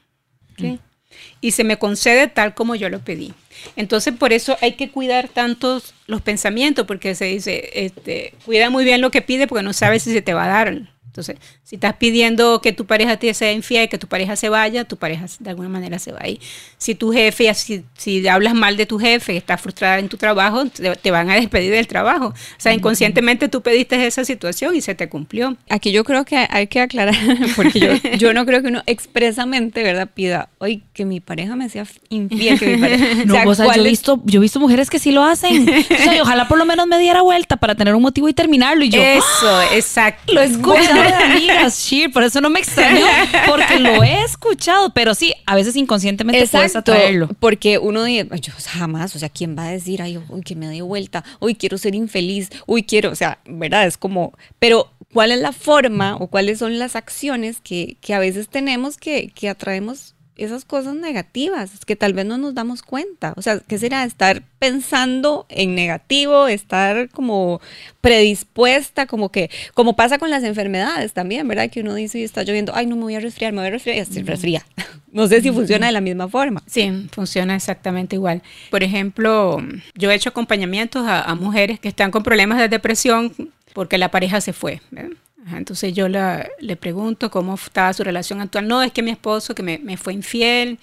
Y 1.40 1.52
se 1.52 1.62
me 1.62 1.78
concede 1.78 2.26
tal 2.26 2.54
como 2.54 2.74
yo 2.74 2.88
lo 2.88 3.00
pedí. 3.00 3.32
Entonces, 3.76 4.14
por 4.14 4.32
eso 4.32 4.56
hay 4.60 4.72
que 4.72 4.90
cuidar 4.90 5.28
tantos 5.28 5.94
los 6.06 6.22
pensamientos, 6.22 6.86
porque 6.86 7.14
se 7.14 7.26
dice, 7.26 7.70
este, 7.74 8.34
cuida 8.44 8.70
muy 8.70 8.84
bien 8.84 9.00
lo 9.00 9.10
que 9.10 9.22
pide 9.22 9.46
porque 9.46 9.62
no 9.62 9.72
sabes 9.72 10.02
si 10.02 10.12
se 10.12 10.22
te 10.22 10.34
va 10.34 10.44
a 10.44 10.48
dar. 10.48 10.93
Entonces, 11.14 11.36
si 11.62 11.76
estás 11.76 11.94
pidiendo 11.94 12.60
que 12.60 12.72
tu 12.72 12.86
pareja 12.86 13.16
te 13.16 13.32
sea 13.34 13.52
infiel, 13.52 13.88
que 13.88 13.98
tu 13.98 14.08
pareja 14.08 14.34
se 14.34 14.48
vaya, 14.48 14.82
tu 14.82 14.96
pareja 14.96 15.26
de 15.38 15.50
alguna 15.50 15.68
manera 15.68 16.00
se 16.00 16.10
va 16.10 16.18
a 16.22 16.28
ir. 16.28 16.40
Si 16.76 16.96
tu 16.96 17.12
jefe, 17.12 17.54
si, 17.54 17.84
si 17.96 18.26
hablas 18.26 18.54
mal 18.54 18.76
de 18.76 18.84
tu 18.84 18.98
jefe, 18.98 19.36
estás 19.36 19.60
frustrada 19.60 20.00
en 20.00 20.08
tu 20.08 20.16
trabajo, 20.16 20.64
te, 20.66 21.10
van 21.12 21.30
a 21.30 21.36
despedir 21.36 21.70
del 21.70 21.86
trabajo. 21.86 22.26
O 22.26 22.34
sea, 22.58 22.72
inconscientemente 22.72 23.48
tú 23.48 23.62
pediste 23.62 24.04
esa 24.04 24.24
situación 24.24 24.74
y 24.74 24.80
se 24.80 24.96
te 24.96 25.08
cumplió. 25.08 25.56
Aquí 25.70 25.92
yo 25.92 26.02
creo 26.02 26.24
que 26.24 26.48
hay 26.50 26.66
que 26.66 26.80
aclarar, 26.80 27.14
porque 27.54 27.78
yo, 27.78 27.92
yo 28.18 28.34
no 28.34 28.44
creo 28.44 28.62
que 28.62 28.68
uno 28.68 28.82
expresamente, 28.86 29.84
¿verdad?, 29.84 30.10
pida, 30.12 30.48
oye, 30.58 30.82
que 30.94 31.04
mi 31.04 31.20
pareja 31.20 31.54
me 31.54 31.68
sea 31.68 31.86
infiel, 32.08 32.58
que 32.58 32.74
mi 32.74 32.76
pareja... 32.78 33.04
No, 33.24 33.50
o 33.50 33.54
sea, 33.54 33.72
yo, 33.72 33.82
he 33.82 33.88
visto, 33.88 34.20
yo 34.24 34.40
he 34.40 34.42
visto 34.42 34.58
mujeres 34.58 34.90
que 34.90 34.98
sí 34.98 35.12
lo 35.12 35.22
hacen. 35.22 35.70
O 35.94 35.96
sea, 35.96 36.22
ojalá 36.22 36.48
por 36.48 36.58
lo 36.58 36.64
menos 36.64 36.86
me 36.86 36.98
diera 36.98 37.22
vuelta 37.22 37.56
para 37.56 37.74
tener 37.76 37.94
un 37.94 38.02
motivo 38.02 38.28
y 38.28 38.34
terminarlo. 38.34 38.84
Y 38.84 38.88
yo, 38.88 39.00
Eso, 39.00 39.24
¡Ah! 39.44 39.66
exacto. 39.74 40.32
Lo 40.32 40.40
escucho 40.40 41.03
amigas, 41.12 41.78
Shir, 41.78 42.12
por 42.12 42.22
eso 42.22 42.40
no 42.40 42.50
me 42.50 42.60
extrañó, 42.60 43.06
porque 43.46 43.78
lo 43.78 44.02
he 44.02 44.22
escuchado, 44.22 44.92
pero 44.94 45.14
sí, 45.14 45.34
a 45.46 45.54
veces 45.54 45.76
inconscientemente 45.76 46.40
Exacto, 46.40 46.58
puedes 46.58 46.76
atraerlo. 46.76 47.28
Porque 47.40 47.78
uno 47.78 48.04
dice, 48.04 48.28
yo 48.40 48.52
jamás, 48.66 49.14
o 49.16 49.18
sea, 49.18 49.28
¿quién 49.28 49.56
va 49.56 49.66
a 49.66 49.70
decir, 49.70 50.02
ay, 50.02 50.18
uy, 50.28 50.42
que 50.42 50.54
me 50.56 50.68
dé 50.68 50.82
vuelta, 50.82 51.24
uy, 51.40 51.54
quiero 51.54 51.78
ser 51.78 51.94
infeliz, 51.94 52.50
uy, 52.66 52.82
quiero, 52.82 53.10
o 53.10 53.14
sea, 53.14 53.38
¿verdad? 53.46 53.86
Es 53.86 53.96
como, 53.96 54.32
pero 54.58 54.90
¿cuál 55.12 55.32
es 55.32 55.40
la 55.40 55.52
forma 55.52 56.16
o 56.16 56.26
cuáles 56.26 56.58
son 56.58 56.78
las 56.78 56.96
acciones 56.96 57.60
que, 57.62 57.96
que 58.00 58.14
a 58.14 58.18
veces 58.18 58.48
tenemos 58.48 58.96
que, 58.96 59.30
que 59.34 59.48
atraemos 59.48 60.13
esas 60.36 60.64
cosas 60.64 60.94
negativas 60.94 61.70
que 61.86 61.96
tal 61.96 62.12
vez 62.12 62.26
no 62.26 62.38
nos 62.38 62.54
damos 62.54 62.82
cuenta. 62.82 63.34
O 63.36 63.42
sea, 63.42 63.60
¿qué 63.60 63.78
será? 63.78 64.04
Estar 64.04 64.42
pensando 64.58 65.46
en 65.48 65.74
negativo, 65.74 66.48
estar 66.48 67.08
como 67.10 67.60
predispuesta, 68.00 69.06
como 69.06 69.30
que, 69.30 69.50
como 69.74 69.96
pasa 69.96 70.18
con 70.18 70.30
las 70.30 70.42
enfermedades 70.42 71.12
también, 71.12 71.46
¿verdad? 71.46 71.70
Que 71.70 71.80
uno 71.80 71.94
dice 71.94 72.18
y 72.18 72.24
está 72.24 72.42
lloviendo, 72.42 72.72
ay, 72.74 72.86
no 72.86 72.96
me 72.96 73.02
voy 73.02 73.14
a 73.14 73.20
resfriar, 73.20 73.52
me 73.52 73.60
voy 73.60 73.68
a 73.68 73.70
resfriar 73.70 73.98
y 73.98 74.04
se 74.04 74.22
resfría. 74.22 74.64
No 75.14 75.28
sé 75.28 75.40
si 75.40 75.52
funciona 75.52 75.86
de 75.86 75.92
la 75.92 76.00
misma 76.00 76.26
forma. 76.26 76.60
Sí, 76.66 76.90
funciona 77.12 77.54
exactamente 77.54 78.16
igual. 78.16 78.42
Por 78.68 78.82
ejemplo, 78.82 79.62
yo 79.94 80.10
he 80.10 80.14
hecho 80.16 80.30
acompañamientos 80.30 81.06
a, 81.06 81.22
a 81.22 81.36
mujeres 81.36 81.78
que 81.78 81.86
están 81.86 82.10
con 82.10 82.24
problemas 82.24 82.58
de 82.58 82.68
depresión 82.68 83.32
porque 83.74 83.96
la 83.96 84.10
pareja 84.10 84.40
se 84.40 84.52
fue. 84.52 84.80
¿verdad? 84.90 85.10
Entonces 85.52 85.92
yo 85.92 86.08
le 86.08 86.76
pregunto 86.76 87.30
cómo 87.30 87.54
estaba 87.54 87.92
su 87.92 88.02
relación 88.02 88.40
actual. 88.40 88.66
No, 88.66 88.82
es 88.82 88.92
que 88.92 89.02
mi 89.02 89.10
esposo 89.10 89.54
que 89.54 89.62
me, 89.62 89.78
me, 89.78 89.96
fue 89.96 90.14
infiel, 90.14 90.78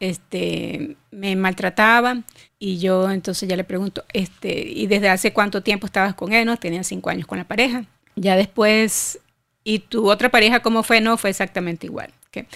este, 0.00 0.96
me 1.10 1.36
maltrataba 1.36 2.22
y 2.58 2.78
yo 2.78 3.10
entonces 3.10 3.48
ya 3.48 3.56
le 3.56 3.64
pregunto, 3.64 4.04
este, 4.12 4.68
¿y 4.68 4.86
desde 4.86 5.10
hace 5.10 5.32
cuánto 5.32 5.62
tiempo 5.62 5.86
estabas 5.86 6.14
con 6.14 6.32
él? 6.32 6.46
No, 6.46 6.56
tenía 6.56 6.82
cinco 6.82 7.10
años 7.10 7.26
con 7.26 7.38
la 7.38 7.44
pareja. 7.44 7.84
Ya 8.14 8.36
después, 8.36 9.18
¿y 9.64 9.80
tu 9.80 10.10
otra 10.10 10.30
pareja 10.30 10.60
cómo 10.60 10.82
fue? 10.82 11.02
No, 11.02 11.18
fue 11.18 11.28
exactamente 11.28 11.86
igual. 11.86 12.14
¿okay? 12.28 12.46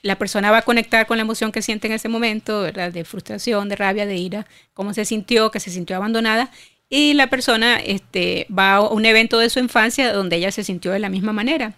La 0.00 0.16
persona 0.16 0.50
va 0.50 0.58
a 0.58 0.62
conectar 0.62 1.06
con 1.06 1.18
la 1.18 1.22
emoción 1.22 1.52
que 1.52 1.60
siente 1.60 1.86
en 1.86 1.92
ese 1.92 2.08
momento, 2.08 2.62
¿verdad? 2.62 2.92
De 2.92 3.04
frustración, 3.04 3.68
de 3.68 3.76
rabia, 3.76 4.06
de 4.06 4.16
ira, 4.16 4.46
cómo 4.72 4.94
se 4.94 5.04
sintió, 5.04 5.50
que 5.50 5.60
se 5.60 5.70
sintió 5.70 5.96
abandonada 5.96 6.50
y 6.90 7.14
la 7.14 7.30
persona 7.30 7.78
este, 7.78 8.46
va 8.56 8.74
a 8.74 8.80
un 8.80 9.06
evento 9.06 9.38
de 9.38 9.48
su 9.48 9.60
infancia 9.60 10.12
donde 10.12 10.36
ella 10.36 10.50
se 10.50 10.64
sintió 10.64 10.90
de 10.90 10.98
la 10.98 11.08
misma 11.08 11.32
manera. 11.32 11.74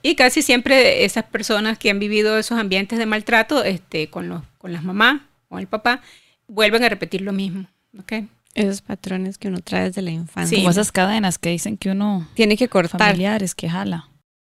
Y 0.00 0.14
casi 0.14 0.42
siempre 0.42 1.04
esas 1.04 1.24
personas 1.24 1.76
que 1.76 1.90
han 1.90 1.98
vivido 1.98 2.38
esos 2.38 2.58
ambientes 2.58 2.98
de 2.98 3.06
maltrato 3.06 3.64
este, 3.64 4.08
con, 4.08 4.28
los, 4.28 4.42
con 4.58 4.72
las 4.72 4.84
mamás 4.84 5.22
o 5.48 5.58
el 5.58 5.66
papá 5.66 6.02
vuelven 6.46 6.84
a 6.84 6.88
repetir 6.88 7.22
lo 7.22 7.32
mismo. 7.32 7.66
¿okay? 7.98 8.28
Esos 8.54 8.80
patrones 8.80 9.38
que 9.38 9.48
uno 9.48 9.58
trae 9.58 9.84
desde 9.84 10.02
la 10.02 10.12
infancia. 10.12 10.56
Sí. 10.56 10.62
Como 10.62 10.70
esas 10.70 10.92
cadenas 10.92 11.38
que 11.38 11.48
dicen 11.48 11.76
que 11.76 11.90
uno 11.90 12.28
tiene 12.34 12.56
que 12.56 12.68
cortar. 12.68 13.00
Familiares 13.00 13.56
que 13.56 13.68
jala. 13.68 14.08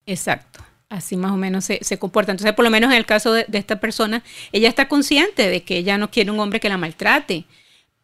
Exacto. 0.06 0.64
Así 0.88 1.16
más 1.16 1.32
o 1.32 1.36
menos 1.36 1.66
se, 1.66 1.80
se 1.82 1.98
comporta. 1.98 2.32
Entonces, 2.32 2.54
por 2.54 2.64
lo 2.64 2.70
menos 2.70 2.90
en 2.90 2.96
el 2.96 3.04
caso 3.04 3.32
de, 3.32 3.44
de 3.46 3.58
esta 3.58 3.80
persona, 3.80 4.22
ella 4.52 4.68
está 4.68 4.88
consciente 4.88 5.48
de 5.50 5.62
que 5.62 5.76
ella 5.76 5.98
no 5.98 6.10
quiere 6.10 6.30
un 6.30 6.40
hombre 6.40 6.58
que 6.58 6.68
la 6.68 6.78
maltrate 6.78 7.44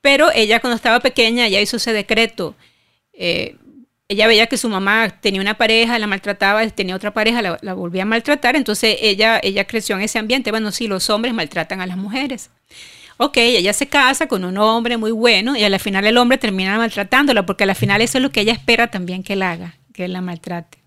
pero 0.07 0.31
ella 0.33 0.61
cuando 0.61 0.77
estaba 0.77 1.01
pequeña 1.01 1.49
ya 1.49 1.61
hizo 1.61 1.79
ese 1.79 1.93
decreto. 1.93 2.55
Eh, 3.13 3.57
ella 4.07 4.29
veía 4.29 4.47
que 4.47 4.57
su 4.57 4.69
mamá 4.69 5.09
tenía 5.21 5.41
una 5.41 5.59
pareja, 5.59 5.99
la 5.99 6.07
maltrataba, 6.07 6.65
tenía 6.69 6.95
otra 6.95 7.13
pareja, 7.13 7.43
la, 7.43 7.59
la, 7.61 7.75
volvía 7.75 8.03
a 8.03 8.05
maltratar, 8.05 8.55
entonces 8.55 8.99
ella, 9.01 9.41
ella 9.43 9.67
creció 9.67 9.97
en 9.97 10.03
ese 10.03 10.21
ambiente. 10.21 10.53
Bueno, 10.53 10.71
sí, 10.71 10.87
los 10.87 11.11
hombres 11.11 11.35
maltratan 11.35 11.81
a 11.81 11.89
las 11.89 11.97
mujeres. 11.97 12.51
Ok, 13.17 13.39
ella 13.39 13.73
se 13.73 13.89
casa 13.89 14.29
con 14.29 14.45
un 14.45 14.57
hombre 14.59 14.97
muy 14.97 15.11
bueno 15.11 15.57
y 15.57 15.65
al 15.65 15.81
final 15.81 16.07
el 16.07 16.19
hombre 16.19 16.39
termina 16.39 16.79
maltratándola, 16.79 17.45
porque 17.45 17.65
al 17.65 17.75
final 17.75 18.01
eso 18.01 18.19
es 18.19 18.23
lo 18.23 18.31
que 18.31 18.43
ella 18.43 18.53
espera 18.53 18.93
también 18.93 19.25
que 19.25 19.33
él 19.33 19.43
haga, 19.43 19.75
que 19.93 20.05
él 20.05 20.13
la 20.13 20.21
maltrate. 20.21 20.79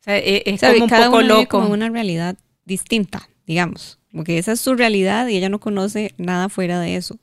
O 0.00 0.02
sea, 0.02 0.18
es, 0.18 0.42
es 0.44 0.60
como 0.60 0.84
un 0.84 0.90
cada 0.90 1.06
poco 1.06 1.18
uno 1.20 1.26
loco. 1.28 1.48
como 1.48 1.72
una 1.72 1.88
realidad 1.88 2.36
distinta, 2.66 3.26
digamos. 3.46 3.98
Como 4.10 4.22
que 4.22 4.36
esa 4.36 4.52
es 4.52 4.60
su 4.60 4.74
realidad 4.74 5.28
y 5.28 5.38
ella 5.38 5.48
no 5.48 5.60
conoce 5.60 6.12
nada 6.18 6.50
fuera 6.50 6.78
de 6.78 6.96
eso. 6.96 7.18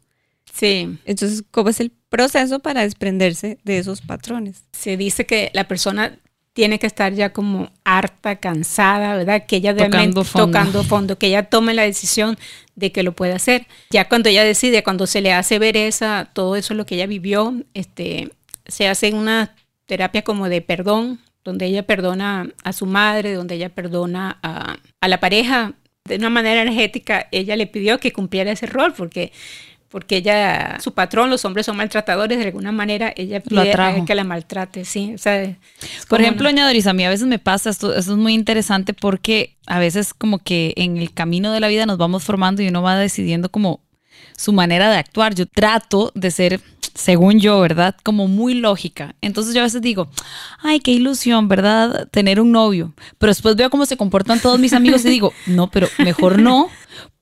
Sí. 0.57 0.97
Entonces, 1.05 1.43
¿cómo 1.51 1.69
es 1.69 1.79
el 1.79 1.91
proceso 2.09 2.59
para 2.59 2.81
desprenderse 2.81 3.57
de 3.63 3.77
esos 3.77 4.01
patrones? 4.01 4.63
Se 4.71 4.97
dice 4.97 5.25
que 5.25 5.51
la 5.53 5.67
persona 5.67 6.17
tiene 6.53 6.79
que 6.79 6.87
estar 6.87 7.13
ya 7.13 7.31
como 7.33 7.69
harta, 7.83 8.37
cansada, 8.37 9.15
¿verdad? 9.15 9.45
Que 9.45 9.57
ella 9.57 9.75
Tocando 9.75 10.23
fondo. 10.23 10.47
tocando 10.47 10.83
fondo, 10.83 11.17
que 11.19 11.27
ella 11.27 11.43
tome 11.43 11.75
la 11.75 11.83
decisión 11.83 12.35
de 12.75 12.91
que 12.91 13.03
lo 13.03 13.11
puede 13.11 13.33
hacer. 13.33 13.67
Ya 13.91 14.09
cuando 14.09 14.29
ella 14.29 14.43
decide, 14.43 14.81
cuando 14.81 15.05
se 15.05 15.21
le 15.21 15.33
hace 15.33 15.59
ver 15.59 15.77
esa, 15.77 16.31
todo 16.33 16.55
eso 16.55 16.73
lo 16.73 16.87
que 16.87 16.95
ella 16.95 17.05
vivió, 17.05 17.53
este, 17.75 18.31
se 18.65 18.87
hace 18.87 19.13
una 19.13 19.53
terapia 19.85 20.23
como 20.23 20.49
de 20.49 20.61
perdón, 20.61 21.19
donde 21.43 21.67
ella 21.67 21.83
perdona 21.83 22.49
a 22.63 22.73
su 22.73 22.87
madre, 22.87 23.33
donde 23.35 23.53
ella 23.53 23.69
perdona 23.69 24.39
a, 24.41 24.77
a 24.99 25.07
la 25.07 25.19
pareja. 25.19 25.73
De 26.05 26.15
una 26.15 26.29
manera 26.31 26.63
energética, 26.63 27.27
ella 27.31 27.55
le 27.55 27.67
pidió 27.67 27.99
que 27.99 28.11
cumpliera 28.13 28.51
ese 28.51 28.65
rol, 28.65 28.93
porque 28.93 29.31
porque 29.89 30.17
ella, 30.17 30.77
su 30.81 30.93
patrón, 30.93 31.29
los 31.29 31.45
hombres 31.45 31.65
son 31.65 31.77
maltratadores, 31.77 32.37
de 32.37 32.45
alguna 32.45 32.71
manera 32.71 33.13
ella 33.15 33.41
pide 33.41 33.73
que 34.05 34.15
la 34.15 34.23
maltrate, 34.23 34.83
sí. 34.83 35.13
O 35.15 35.17
sea, 35.17 35.57
Por 36.09 36.21
ejemplo, 36.21 36.49
doña 36.49 36.65
Doris, 36.65 36.87
a 36.87 36.93
mí 36.93 37.05
a 37.05 37.09
veces 37.09 37.27
me 37.27 37.39
pasa, 37.39 37.69
esto, 37.69 37.93
esto 37.95 38.11
es 38.11 38.17
muy 38.17 38.33
interesante 38.33 38.93
porque 38.93 39.55
a 39.65 39.79
veces 39.79 40.13
como 40.13 40.39
que 40.39 40.73
en 40.75 40.97
el 40.97 41.13
camino 41.13 41.51
de 41.51 41.59
la 41.59 41.67
vida 41.69 41.85
nos 41.85 41.97
vamos 41.97 42.23
formando 42.23 42.61
y 42.61 42.67
uno 42.67 42.81
va 42.81 42.97
decidiendo 42.97 43.49
como 43.49 43.81
su 44.37 44.53
manera 44.53 44.89
de 44.89 44.97
actuar. 44.97 45.35
Yo 45.35 45.45
trato 45.45 46.11
de 46.15 46.31
ser, 46.31 46.61
según 46.93 47.39
yo, 47.39 47.59
¿verdad? 47.59 47.95
Como 48.03 48.27
muy 48.27 48.53
lógica. 48.53 49.15
Entonces 49.21 49.53
yo 49.53 49.61
a 49.61 49.63
veces 49.63 49.81
digo, 49.81 50.09
ay, 50.59 50.79
qué 50.79 50.91
ilusión, 50.91 51.47
¿verdad? 51.47 52.07
Tener 52.09 52.39
un 52.39 52.51
novio. 52.51 52.93
Pero 53.17 53.31
después 53.31 53.55
veo 53.55 53.69
cómo 53.69 53.85
se 53.85 53.97
comportan 53.97 54.39
todos 54.39 54.59
mis 54.59 54.73
amigos 54.73 55.03
y 55.05 55.09
digo, 55.09 55.33
no, 55.45 55.69
pero 55.69 55.87
mejor 55.99 56.39
no. 56.39 56.69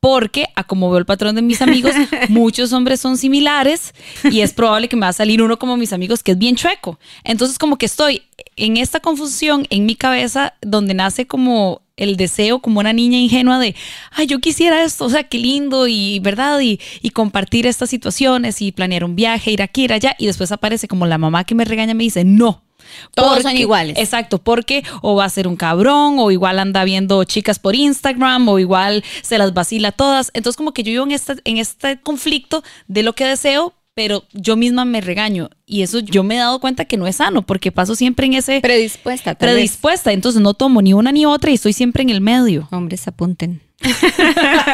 Porque, 0.06 0.50
a 0.54 0.64
como 0.64 0.92
veo 0.92 1.00
el 1.00 1.06
patrón 1.08 1.34
de 1.34 1.42
mis 1.42 1.64
amigos, 1.64 1.94
muchos 2.30 2.72
hombres 2.74 3.00
son 3.00 3.18
similares 3.18 3.96
y 4.24 4.42
es 4.42 4.54
probable 4.54 4.88
que 4.88 4.96
me 4.96 5.02
va 5.02 5.08
a 5.08 5.14
salir 5.14 5.42
uno 5.42 5.58
como 5.58 5.78
mis 5.78 5.94
amigos 5.94 6.22
que 6.22 6.34
es 6.34 6.38
bien 6.38 6.56
chueco. 6.56 7.00
Entonces, 7.24 7.58
como 7.58 7.80
que 7.80 7.88
estoy 7.88 8.22
en 8.56 8.78
esta 8.78 9.00
confusión 9.00 9.66
en 9.72 9.88
mi 9.88 9.96
cabeza 9.96 10.54
donde 10.62 10.94
nace 10.94 11.26
como 11.26 11.82
el 11.98 12.18
deseo, 12.18 12.60
como 12.60 12.80
una 12.80 12.94
niña 12.94 13.18
ingenua 13.18 13.60
de, 13.60 13.76
ay, 14.12 14.28
yo 14.28 14.40
quisiera 14.40 14.84
esto, 14.84 15.06
o 15.06 15.10
sea, 15.10 15.24
qué 15.24 15.38
lindo 15.38 15.88
y, 15.88 16.20
¿verdad? 16.20 16.60
Y, 16.60 16.80
y 17.02 17.12
compartir 17.12 17.66
estas 17.68 17.90
situaciones 17.90 18.62
y 18.62 18.72
planear 18.72 19.04
un 19.04 19.16
viaje, 19.16 19.52
ir 19.52 19.62
aquí, 19.62 19.84
ir 19.84 19.94
allá. 19.94 20.16
Y 20.18 20.26
después 20.26 20.52
aparece 20.52 20.88
como 20.88 21.06
la 21.06 21.18
mamá 21.18 21.44
que 21.44 21.56
me 21.56 21.66
regaña 21.66 21.92
y 21.92 21.96
me 21.96 22.04
dice, 22.04 22.24
no. 22.24 22.64
Todos 23.14 23.42
son 23.42 23.58
iguales. 23.58 23.98
Exacto, 23.98 24.38
porque 24.38 24.84
o 25.02 25.16
va 25.16 25.26
a 25.26 25.30
ser 25.30 25.48
un 25.48 25.56
cabrón, 25.56 26.18
o 26.20 26.32
igual 26.32 26.60
anda 26.60 26.84
viendo 26.84 27.24
chicas 27.24 27.60
por 27.60 27.76
Instagram, 27.76 28.48
o 28.48 28.60
igual 28.60 29.04
se 29.22 29.38
las 29.38 29.54
vacila 29.54 29.92
todas. 29.92 30.32
Entonces, 30.34 30.58
como 30.58 30.74
que 30.74 30.84
yo 30.84 30.92
vivo 30.92 31.06
en 31.06 31.12
este, 31.12 31.36
en 31.46 31.58
este 31.58 32.00
conflicto 32.00 32.64
de 32.88 33.04
lo 33.04 33.14
que 33.14 33.26
deseo, 33.26 33.74
pero 33.96 34.26
yo 34.34 34.56
misma 34.58 34.86
me 34.86 35.02
regaño. 35.02 35.50
Y 35.66 35.82
eso 35.82 36.00
yo 36.00 36.24
me 36.24 36.36
he 36.36 36.38
dado 36.38 36.60
cuenta 36.60 36.86
que 36.86 36.98
no 36.98 37.08
es 37.08 37.16
sano, 37.16 37.42
porque 37.42 37.72
paso 37.72 37.96
siempre 37.96 38.28
en 38.28 38.34
ese 38.34 38.60
Predispuesta, 38.62 39.34
tal 39.36 39.48
vez. 39.48 39.56
predispuesta. 39.56 40.12
Entonces 40.12 40.42
no 40.42 40.54
tomo 40.54 40.82
ni 40.82 40.94
una 40.94 41.12
ni 41.12 41.26
otra 41.26 41.50
y 41.50 41.56
estoy 41.56 41.74
siempre 41.74 42.04
en 42.04 42.10
el 42.12 42.22
medio. 42.22 42.68
Hombres, 42.72 43.08
apunten. 43.08 43.62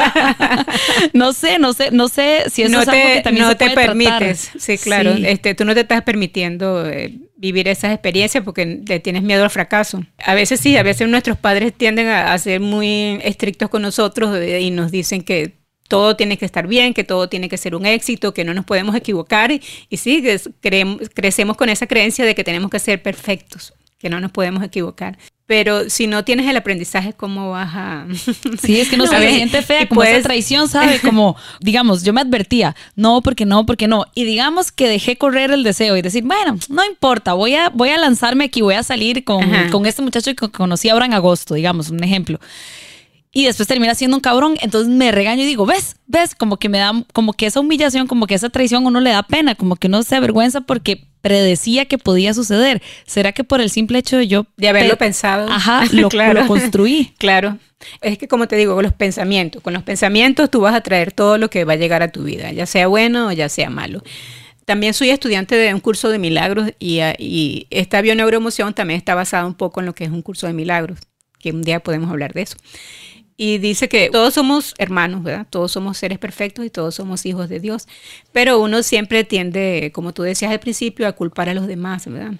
No 1.12 1.32
sé, 1.32 1.58
no 1.58 1.72
sé, 1.72 1.90
no 1.90 2.08
sé 2.08 2.44
si 2.50 2.62
eso 2.62 2.72
no 2.72 2.82
es 2.82 2.88
algo 2.88 3.02
te, 3.02 3.12
que 3.14 3.20
también 3.20 3.44
no 3.44 3.50
se 3.50 3.56
te 3.56 3.70
puede 3.70 3.86
tratar. 3.86 4.18
permites, 4.18 4.50
sí, 4.58 4.78
claro. 4.78 5.16
Sí. 5.16 5.24
Este, 5.26 5.54
tú 5.54 5.64
no 5.64 5.74
te 5.74 5.80
estás 5.80 6.02
permitiendo 6.02 6.88
eh, 6.88 7.14
vivir 7.36 7.68
esas 7.68 7.92
experiencias 7.92 8.44
porque 8.44 8.80
le 8.86 9.00
tienes 9.00 9.22
miedo 9.22 9.44
al 9.44 9.50
fracaso. 9.50 10.04
A 10.24 10.34
veces 10.34 10.60
sí, 10.60 10.76
a 10.76 10.82
veces 10.82 11.08
nuestros 11.08 11.36
padres 11.38 11.72
tienden 11.74 12.08
a, 12.08 12.32
a 12.32 12.38
ser 12.38 12.60
muy 12.60 13.18
estrictos 13.22 13.68
con 13.68 13.82
nosotros 13.82 14.36
eh, 14.36 14.60
y 14.60 14.70
nos 14.70 14.90
dicen 14.90 15.22
que 15.22 15.54
todo 15.88 16.16
tiene 16.16 16.38
que 16.38 16.44
estar 16.46 16.66
bien, 16.66 16.94
que 16.94 17.04
todo 17.04 17.28
tiene 17.28 17.48
que 17.48 17.56
ser 17.58 17.74
un 17.74 17.84
éxito, 17.86 18.32
que 18.32 18.44
no 18.44 18.54
nos 18.54 18.64
podemos 18.64 18.94
equivocar. 18.96 19.52
Y, 19.52 19.60
y 19.90 19.96
sí, 19.98 20.22
creemos- 20.60 21.10
crecemos 21.14 21.56
con 21.56 21.68
esa 21.68 21.86
creencia 21.86 22.24
de 22.24 22.34
que 22.34 22.44
tenemos 22.44 22.70
que 22.70 22.78
ser 22.78 23.02
perfectos, 23.02 23.74
que 23.98 24.08
no 24.08 24.18
nos 24.20 24.32
podemos 24.32 24.62
equivocar. 24.62 25.18
Pero 25.44 25.90
si 25.90 26.06
no 26.06 26.24
tienes 26.24 26.48
el 26.48 26.56
aprendizaje, 26.56 27.12
¿cómo 27.12 27.50
vas 27.50 27.70
a...? 27.74 28.06
Sí, 28.62 28.80
es 28.80 28.88
que 28.88 28.96
no 28.96 29.04
se 29.06 29.10
¿Sabes? 29.12 29.34
siente 29.34 29.60
fea, 29.60 29.86
como 29.86 30.02
esa 30.02 30.12
puedes- 30.12 30.22
traición, 30.28 30.66
¿sabe? 30.68 30.98
Como, 31.00 31.36
digamos, 31.60 32.02
yo 32.04 32.12
me 32.14 32.22
advertía, 32.22 32.74
no, 32.96 33.20
porque 33.20 33.44
no, 33.44 33.66
porque 33.66 33.86
no. 33.86 34.06
Y 34.14 34.24
digamos 34.24 34.72
que 34.72 34.88
dejé 34.88 35.18
correr 35.18 35.50
el 35.50 35.62
deseo 35.62 35.96
y 35.96 36.00
decir, 36.02 36.22
bueno, 36.24 36.56
no 36.70 36.84
importa, 36.86 37.34
voy 37.34 37.54
a, 37.54 37.68
voy 37.68 37.90
a 37.90 37.98
lanzarme 37.98 38.44
aquí, 38.44 38.62
voy 38.62 38.76
a 38.76 38.82
salir 38.82 39.24
con, 39.24 39.42
Ajá. 39.42 39.70
con 39.70 39.84
este 39.84 40.00
muchacho 40.00 40.34
que 40.34 40.48
conocí 40.48 40.88
ahora 40.88 41.04
en 41.04 41.12
agosto, 41.12 41.52
digamos, 41.54 41.90
un 41.90 42.02
ejemplo. 42.02 42.40
Y 43.34 43.44
después 43.46 43.66
termina 43.66 43.94
siendo 43.94 44.16
un 44.16 44.20
cabrón, 44.20 44.56
entonces 44.60 44.92
me 44.92 45.10
regaño 45.10 45.42
y 45.42 45.46
digo, 45.46 45.64
¿ves? 45.64 45.96
¿Ves? 46.06 46.34
Como 46.34 46.58
que 46.58 46.68
me 46.68 46.78
da, 46.78 46.92
como 47.14 47.32
que 47.32 47.46
esa 47.46 47.60
humillación, 47.60 48.06
como 48.06 48.26
que 48.26 48.34
esa 48.34 48.50
traición 48.50 48.84
a 48.84 48.88
uno 48.88 49.00
le 49.00 49.10
da 49.10 49.22
pena, 49.22 49.54
como 49.54 49.76
que 49.76 49.86
uno 49.88 50.02
se 50.02 50.16
avergüenza 50.16 50.60
porque 50.60 51.04
predecía 51.22 51.86
que 51.86 51.96
podía 51.96 52.34
suceder. 52.34 52.82
¿Será 53.06 53.32
que 53.32 53.42
por 53.42 53.60
el 53.62 53.70
simple 53.70 53.98
hecho 53.98 54.18
de 54.18 54.26
yo... 54.28 54.46
De 54.58 54.68
haberlo 54.68 54.90
pe- 54.90 55.06
pensado. 55.06 55.48
Ajá, 55.50 55.84
lo, 55.92 56.08
Claro. 56.10 56.42
lo 56.42 56.46
construí. 56.46 57.14
Claro. 57.18 57.58
Es 58.02 58.18
que 58.18 58.28
como 58.28 58.46
te 58.48 58.56
digo, 58.56 58.74
con 58.74 58.84
los 58.84 58.92
pensamientos, 58.92 59.62
con 59.62 59.72
los 59.72 59.82
pensamientos 59.82 60.50
tú 60.50 60.60
vas 60.60 60.74
a 60.74 60.82
traer 60.82 61.10
todo 61.12 61.38
lo 61.38 61.48
que 61.48 61.64
va 61.64 61.72
a 61.72 61.76
llegar 61.76 62.02
a 62.02 62.12
tu 62.12 62.22
vida, 62.24 62.52
ya 62.52 62.66
sea 62.66 62.86
bueno 62.86 63.28
o 63.28 63.32
ya 63.32 63.48
sea 63.48 63.70
malo. 63.70 64.02
También 64.66 64.94
soy 64.94 65.10
estudiante 65.10 65.56
de 65.56 65.72
un 65.74 65.80
curso 65.80 66.08
de 66.10 66.18
milagros 66.20 66.70
y, 66.78 67.00
ah, 67.00 67.14
y 67.18 67.66
esta 67.70 68.00
bioneuroemoción 68.02 68.74
también 68.74 68.98
está 68.98 69.14
basada 69.16 69.46
un 69.46 69.54
poco 69.54 69.80
en 69.80 69.86
lo 69.86 69.94
que 69.94 70.04
es 70.04 70.10
un 70.10 70.22
curso 70.22 70.46
de 70.46 70.52
milagros, 70.52 70.98
que 71.40 71.50
un 71.50 71.62
día 71.62 71.80
podemos 71.80 72.10
hablar 72.10 72.34
de 72.34 72.42
eso. 72.42 72.56
Y 73.44 73.58
dice 73.58 73.88
que 73.88 74.08
todos 74.08 74.34
somos 74.34 74.72
hermanos, 74.78 75.24
¿verdad? 75.24 75.48
Todos 75.50 75.72
somos 75.72 75.98
seres 75.98 76.20
perfectos 76.20 76.64
y 76.64 76.70
todos 76.70 76.94
somos 76.94 77.26
hijos 77.26 77.48
de 77.48 77.58
Dios. 77.58 77.88
Pero 78.30 78.60
uno 78.60 78.84
siempre 78.84 79.24
tiende, 79.24 79.90
como 79.92 80.12
tú 80.12 80.22
decías 80.22 80.52
al 80.52 80.60
principio, 80.60 81.08
a 81.08 81.12
culpar 81.12 81.48
a 81.48 81.54
los 81.54 81.66
demás, 81.66 82.06
¿verdad? 82.06 82.34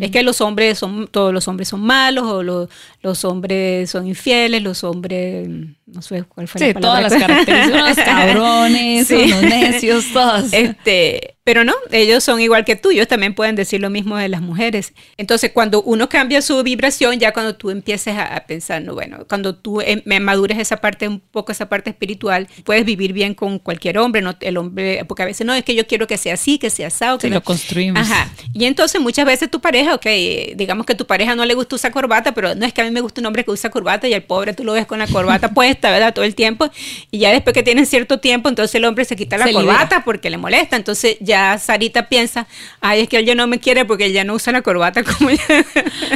Es 0.00 0.10
que 0.10 0.22
los 0.22 0.40
hombres 0.40 0.78
son, 0.78 1.08
todos 1.08 1.34
los 1.34 1.46
hombres 1.46 1.68
son 1.68 1.82
malos, 1.82 2.24
o 2.24 2.42
los, 2.42 2.70
los 3.06 3.24
hombres 3.24 3.88
son 3.88 4.06
infieles, 4.08 4.62
los 4.62 4.82
hombres, 4.82 5.48
no 5.86 6.02
sé 6.02 6.24
cuál 6.24 6.48
fue 6.48 6.58
sí, 6.60 6.66
la 6.68 6.74
palabra. 6.74 7.08
todas 7.08 7.12
las 7.12 7.22
características, 7.28 7.82
unos 7.82 7.96
cabrones, 8.04 9.06
Sí. 9.06 9.14
unos 9.14 9.42
necios, 9.42 10.04
todos. 10.12 10.52
Este, 10.52 11.36
pero 11.44 11.62
no, 11.62 11.72
ellos 11.92 12.24
son 12.24 12.40
igual 12.40 12.64
que 12.64 12.74
tú, 12.74 12.90
ellos 12.90 13.06
también 13.06 13.32
pueden 13.32 13.54
decir 13.54 13.80
lo 13.80 13.88
mismo 13.88 14.16
de 14.16 14.28
las 14.28 14.40
mujeres. 14.42 14.92
Entonces, 15.16 15.52
cuando 15.54 15.80
uno 15.82 16.08
cambia 16.08 16.42
su 16.42 16.60
vibración, 16.64 17.20
ya 17.20 17.32
cuando 17.32 17.54
tú 17.54 17.70
empieces 17.70 18.16
a, 18.16 18.34
a 18.34 18.46
pensar, 18.46 18.82
no, 18.82 18.94
bueno, 18.94 19.18
cuando 19.28 19.54
tú 19.54 19.80
me 20.04 20.18
madures 20.18 20.58
esa 20.58 20.78
parte, 20.78 21.06
un 21.06 21.20
poco 21.20 21.52
esa 21.52 21.68
parte 21.68 21.90
espiritual, 21.90 22.48
puedes 22.64 22.84
vivir 22.84 23.12
bien 23.12 23.34
con 23.34 23.60
cualquier 23.60 23.98
hombre, 23.98 24.22
no 24.22 24.34
el 24.40 24.56
hombre, 24.56 25.04
porque 25.06 25.22
a 25.22 25.26
veces 25.26 25.46
no, 25.46 25.54
es 25.54 25.62
que 25.62 25.76
yo 25.76 25.86
quiero 25.86 26.08
que 26.08 26.16
sea 26.18 26.34
así, 26.34 26.58
que 26.58 26.68
sea 26.70 26.88
asado, 26.88 27.18
que 27.18 27.28
Sí, 27.28 27.30
no- 27.30 27.36
lo 27.36 27.42
construimos. 27.44 28.00
Ajá. 28.02 28.28
Y 28.52 28.64
entonces 28.64 29.00
muchas 29.00 29.24
veces 29.24 29.48
tu 29.48 29.60
pareja, 29.60 29.94
ok, 29.94 30.06
eh, 30.06 30.54
digamos 30.56 30.84
que 30.84 30.96
tu 30.96 31.06
pareja 31.06 31.36
no 31.36 31.44
le 31.44 31.54
gusta 31.54 31.76
usar 31.76 31.92
corbata, 31.92 32.34
pero 32.34 32.56
no 32.56 32.66
es 32.66 32.72
que 32.72 32.80
a 32.80 32.84
mí 32.84 32.90
me 32.96 33.02
gusta 33.02 33.20
un 33.20 33.26
hombre 33.26 33.44
que 33.44 33.50
usa 33.50 33.68
corbata 33.68 34.08
y 34.08 34.14
el 34.14 34.22
pobre 34.22 34.54
tú 34.54 34.64
lo 34.64 34.72
ves 34.72 34.86
con 34.86 34.98
la 34.98 35.06
corbata 35.06 35.50
puesta, 35.50 35.90
¿verdad? 35.90 36.14
Todo 36.14 36.24
el 36.24 36.34
tiempo. 36.34 36.70
Y 37.10 37.18
ya 37.18 37.30
después 37.30 37.52
que 37.52 37.62
tienen 37.62 37.84
cierto 37.84 38.20
tiempo, 38.20 38.48
entonces 38.48 38.74
el 38.74 38.86
hombre 38.86 39.04
se 39.04 39.16
quita 39.16 39.36
la 39.36 39.44
Se 39.44 39.52
libera. 39.52 39.66
corbata 39.66 40.02
porque 40.02 40.30
le 40.30 40.38
molesta. 40.38 40.76
Entonces 40.76 41.18
ya 41.20 41.58
Sarita 41.58 42.08
piensa, 42.08 42.46
ay, 42.80 43.02
es 43.02 43.08
que 43.08 43.18
él 43.18 43.26
ya 43.26 43.34
no 43.34 43.46
me 43.46 43.60
quiere 43.60 43.84
porque 43.84 44.06
él 44.06 44.14
ya 44.14 44.24
no 44.24 44.32
usa 44.32 44.50
la 44.50 44.62
corbata 44.62 45.02
como 45.04 45.28
yo. 45.28 45.36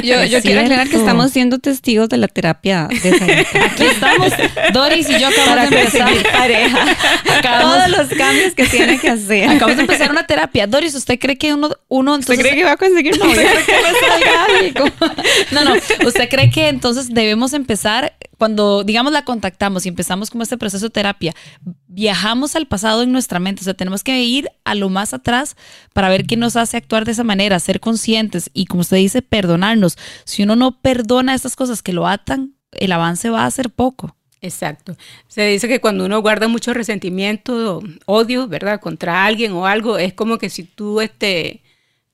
Yo, 0.01 0.41
quiero 0.41 0.61
aclarar 0.61 0.89
que 0.89 0.95
estamos 0.97 1.29
siendo 1.31 1.59
testigos 1.59 2.09
de 2.09 2.17
la 2.17 2.27
terapia 2.27 2.87
de 2.89 3.19
Sarita. 3.19 3.65
Aquí 3.65 3.83
estamos, 3.83 4.31
Doris 4.73 5.07
y 5.07 5.19
yo 5.19 5.27
acabamos 5.27 5.55
Para 5.55 5.69
de 5.69 5.79
empezar. 5.81 6.31
pareja. 6.31 6.85
Acabamos- 7.37 7.75
Todos 7.75 7.89
los 7.89 8.07
cambios 8.17 8.55
que 8.55 8.65
tiene 8.65 8.97
que 8.97 9.09
hacer. 9.09 9.49
Acabamos 9.49 9.75
de 9.77 9.81
empezar 9.83 10.09
una 10.09 10.25
terapia. 10.25 10.65
Doris, 10.65 10.95
¿usted 10.95 11.19
cree 11.19 11.37
que 11.37 11.53
uno, 11.53 11.69
uno 11.89 12.15
¿Usted 12.15 12.39
cree 12.39 12.55
que 12.55 12.63
va 12.63 12.71
a 12.71 12.77
conseguir 12.77 13.19
novio? 13.19 13.39
No, 15.51 15.63
no. 15.65 15.73
¿Usted 16.05 16.29
cree 16.29 16.49
que 16.49 16.70
entonces 16.71 17.13
debemos 17.13 17.53
empezar 17.53 18.15
cuando, 18.37 18.83
digamos, 18.83 19.13
la 19.13 19.23
contactamos 19.23 19.85
y 19.85 19.89
empezamos 19.89 20.31
como 20.31 20.41
este 20.41 20.57
proceso 20.57 20.87
de 20.87 20.89
terapia? 20.89 21.35
Viajamos 21.87 22.55
al 22.55 22.65
pasado 22.65 23.03
en 23.03 23.11
nuestra 23.11 23.39
mente. 23.39 23.61
O 23.61 23.63
sea, 23.63 23.75
tenemos 23.75 24.03
que 24.03 24.23
ir 24.23 24.49
a 24.63 24.73
lo 24.73 24.89
más 24.89 25.13
atrás 25.13 25.55
para 25.93 26.09
ver 26.09 26.25
qué 26.25 26.37
nos 26.37 26.55
hace 26.55 26.77
actuar 26.77 27.05
de 27.05 27.11
esa 27.11 27.23
manera, 27.23 27.59
ser 27.59 27.79
conscientes 27.79 28.49
y, 28.53 28.65
como 28.65 28.81
usted 28.81 28.97
dice, 28.97 29.21
perdonarnos. 29.21 29.97
Si 30.23 30.41
uno 30.41 30.55
no 30.55 30.81
perdona 30.81 31.35
estas 31.35 31.55
cosas 31.55 31.83
que 31.83 31.93
lo 31.93 32.07
atan, 32.07 32.55
el 32.71 32.91
avance 32.91 33.29
va 33.29 33.45
a 33.45 33.51
ser 33.51 33.69
poco. 33.69 34.15
Exacto. 34.41 34.95
Se 35.27 35.45
dice 35.45 35.67
que 35.67 35.79
cuando 35.79 36.05
uno 36.05 36.19
guarda 36.21 36.47
mucho 36.47 36.73
resentimiento, 36.73 37.83
odio, 38.05 38.47
¿verdad? 38.47 38.79
Contra 38.81 39.25
alguien 39.25 39.51
o 39.51 39.67
algo, 39.67 39.99
es 39.99 40.13
como 40.13 40.39
que 40.39 40.49
si 40.49 40.63
tú 40.63 40.99
este, 40.99 41.61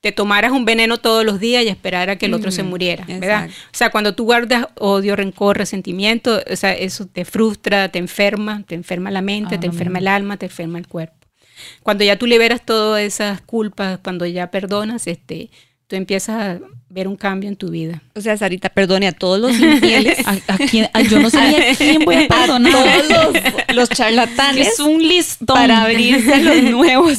te 0.01 0.11
tomaras 0.11 0.51
un 0.51 0.63
veneno 0.65 0.97
todos 0.97 1.25
los 1.25 1.39
días 1.39 1.63
y 1.63 1.69
esperara 1.69 2.17
que 2.17 2.27
el 2.27 2.33
otro 2.33 2.51
se 2.51 2.61
Ujú, 2.61 2.69
muriera, 2.69 3.05
¿verdad? 3.05 3.45
exacto. 3.45 3.55
O 3.73 3.77
sea, 3.77 3.89
cuando 3.89 4.15
tú 4.15 4.25
guardas 4.25 4.67
odio, 4.75 5.15
rencor, 5.15 5.57
resentimiento, 5.57 6.41
o 6.51 6.55
sea, 6.55 6.73
eso 6.73 7.07
te 7.07 7.25
frustra, 7.25 7.89
te 7.89 7.99
enferma, 7.99 8.63
te 8.67 8.75
enferma 8.75 9.11
la 9.11 9.21
mente, 9.21 9.57
te 9.57 9.65
enferma 9.67 9.99
el 9.99 10.07
alma, 10.07 10.37
te 10.37 10.45
enferma 10.45 10.77
el 10.77 10.87
cuerpo. 10.87 11.15
Cuando 11.81 12.03
ya 12.03 12.17
tú 12.17 12.27
liberas 12.27 12.63
todas 12.63 13.01
esas 13.01 13.41
culpas, 13.41 13.99
cuando 14.03 14.25
ya 14.27 14.51
perdonas, 14.51 15.07
este, 15.07 15.49
tú 15.87 15.95
empiezas 15.95 16.35
a 16.37 16.59
ver 16.89 17.07
un 17.07 17.15
cambio 17.17 17.49
en 17.49 17.55
tu 17.57 17.69
vida. 17.69 18.01
O 18.15 18.21
sea, 18.21 18.37
Sarita, 18.37 18.69
perdone 18.69 19.07
a 19.07 19.11
todos 19.11 19.39
los 19.39 19.51
infieles. 19.59 20.19
¿A, 20.27 20.37
a 20.53 20.57
quién- 20.57 20.89
a- 20.93 21.01
yo 21.01 21.19
no 21.19 21.29
sabía 21.29 21.71
a 21.71 21.75
quién 21.75 22.03
voy 22.05 22.15
a 22.15 22.21
a 22.25 22.27
perdonar. 22.27 22.71
todos 22.71 23.07
los, 23.09 23.75
los 23.75 23.89
charlatanes 23.89 24.67
Es 24.67 24.79
un 24.79 25.01
listón. 25.05 25.47
para 25.55 25.83
abrirse 25.83 26.33
a 26.33 26.37
los 26.39 26.63
nuevos 26.63 27.17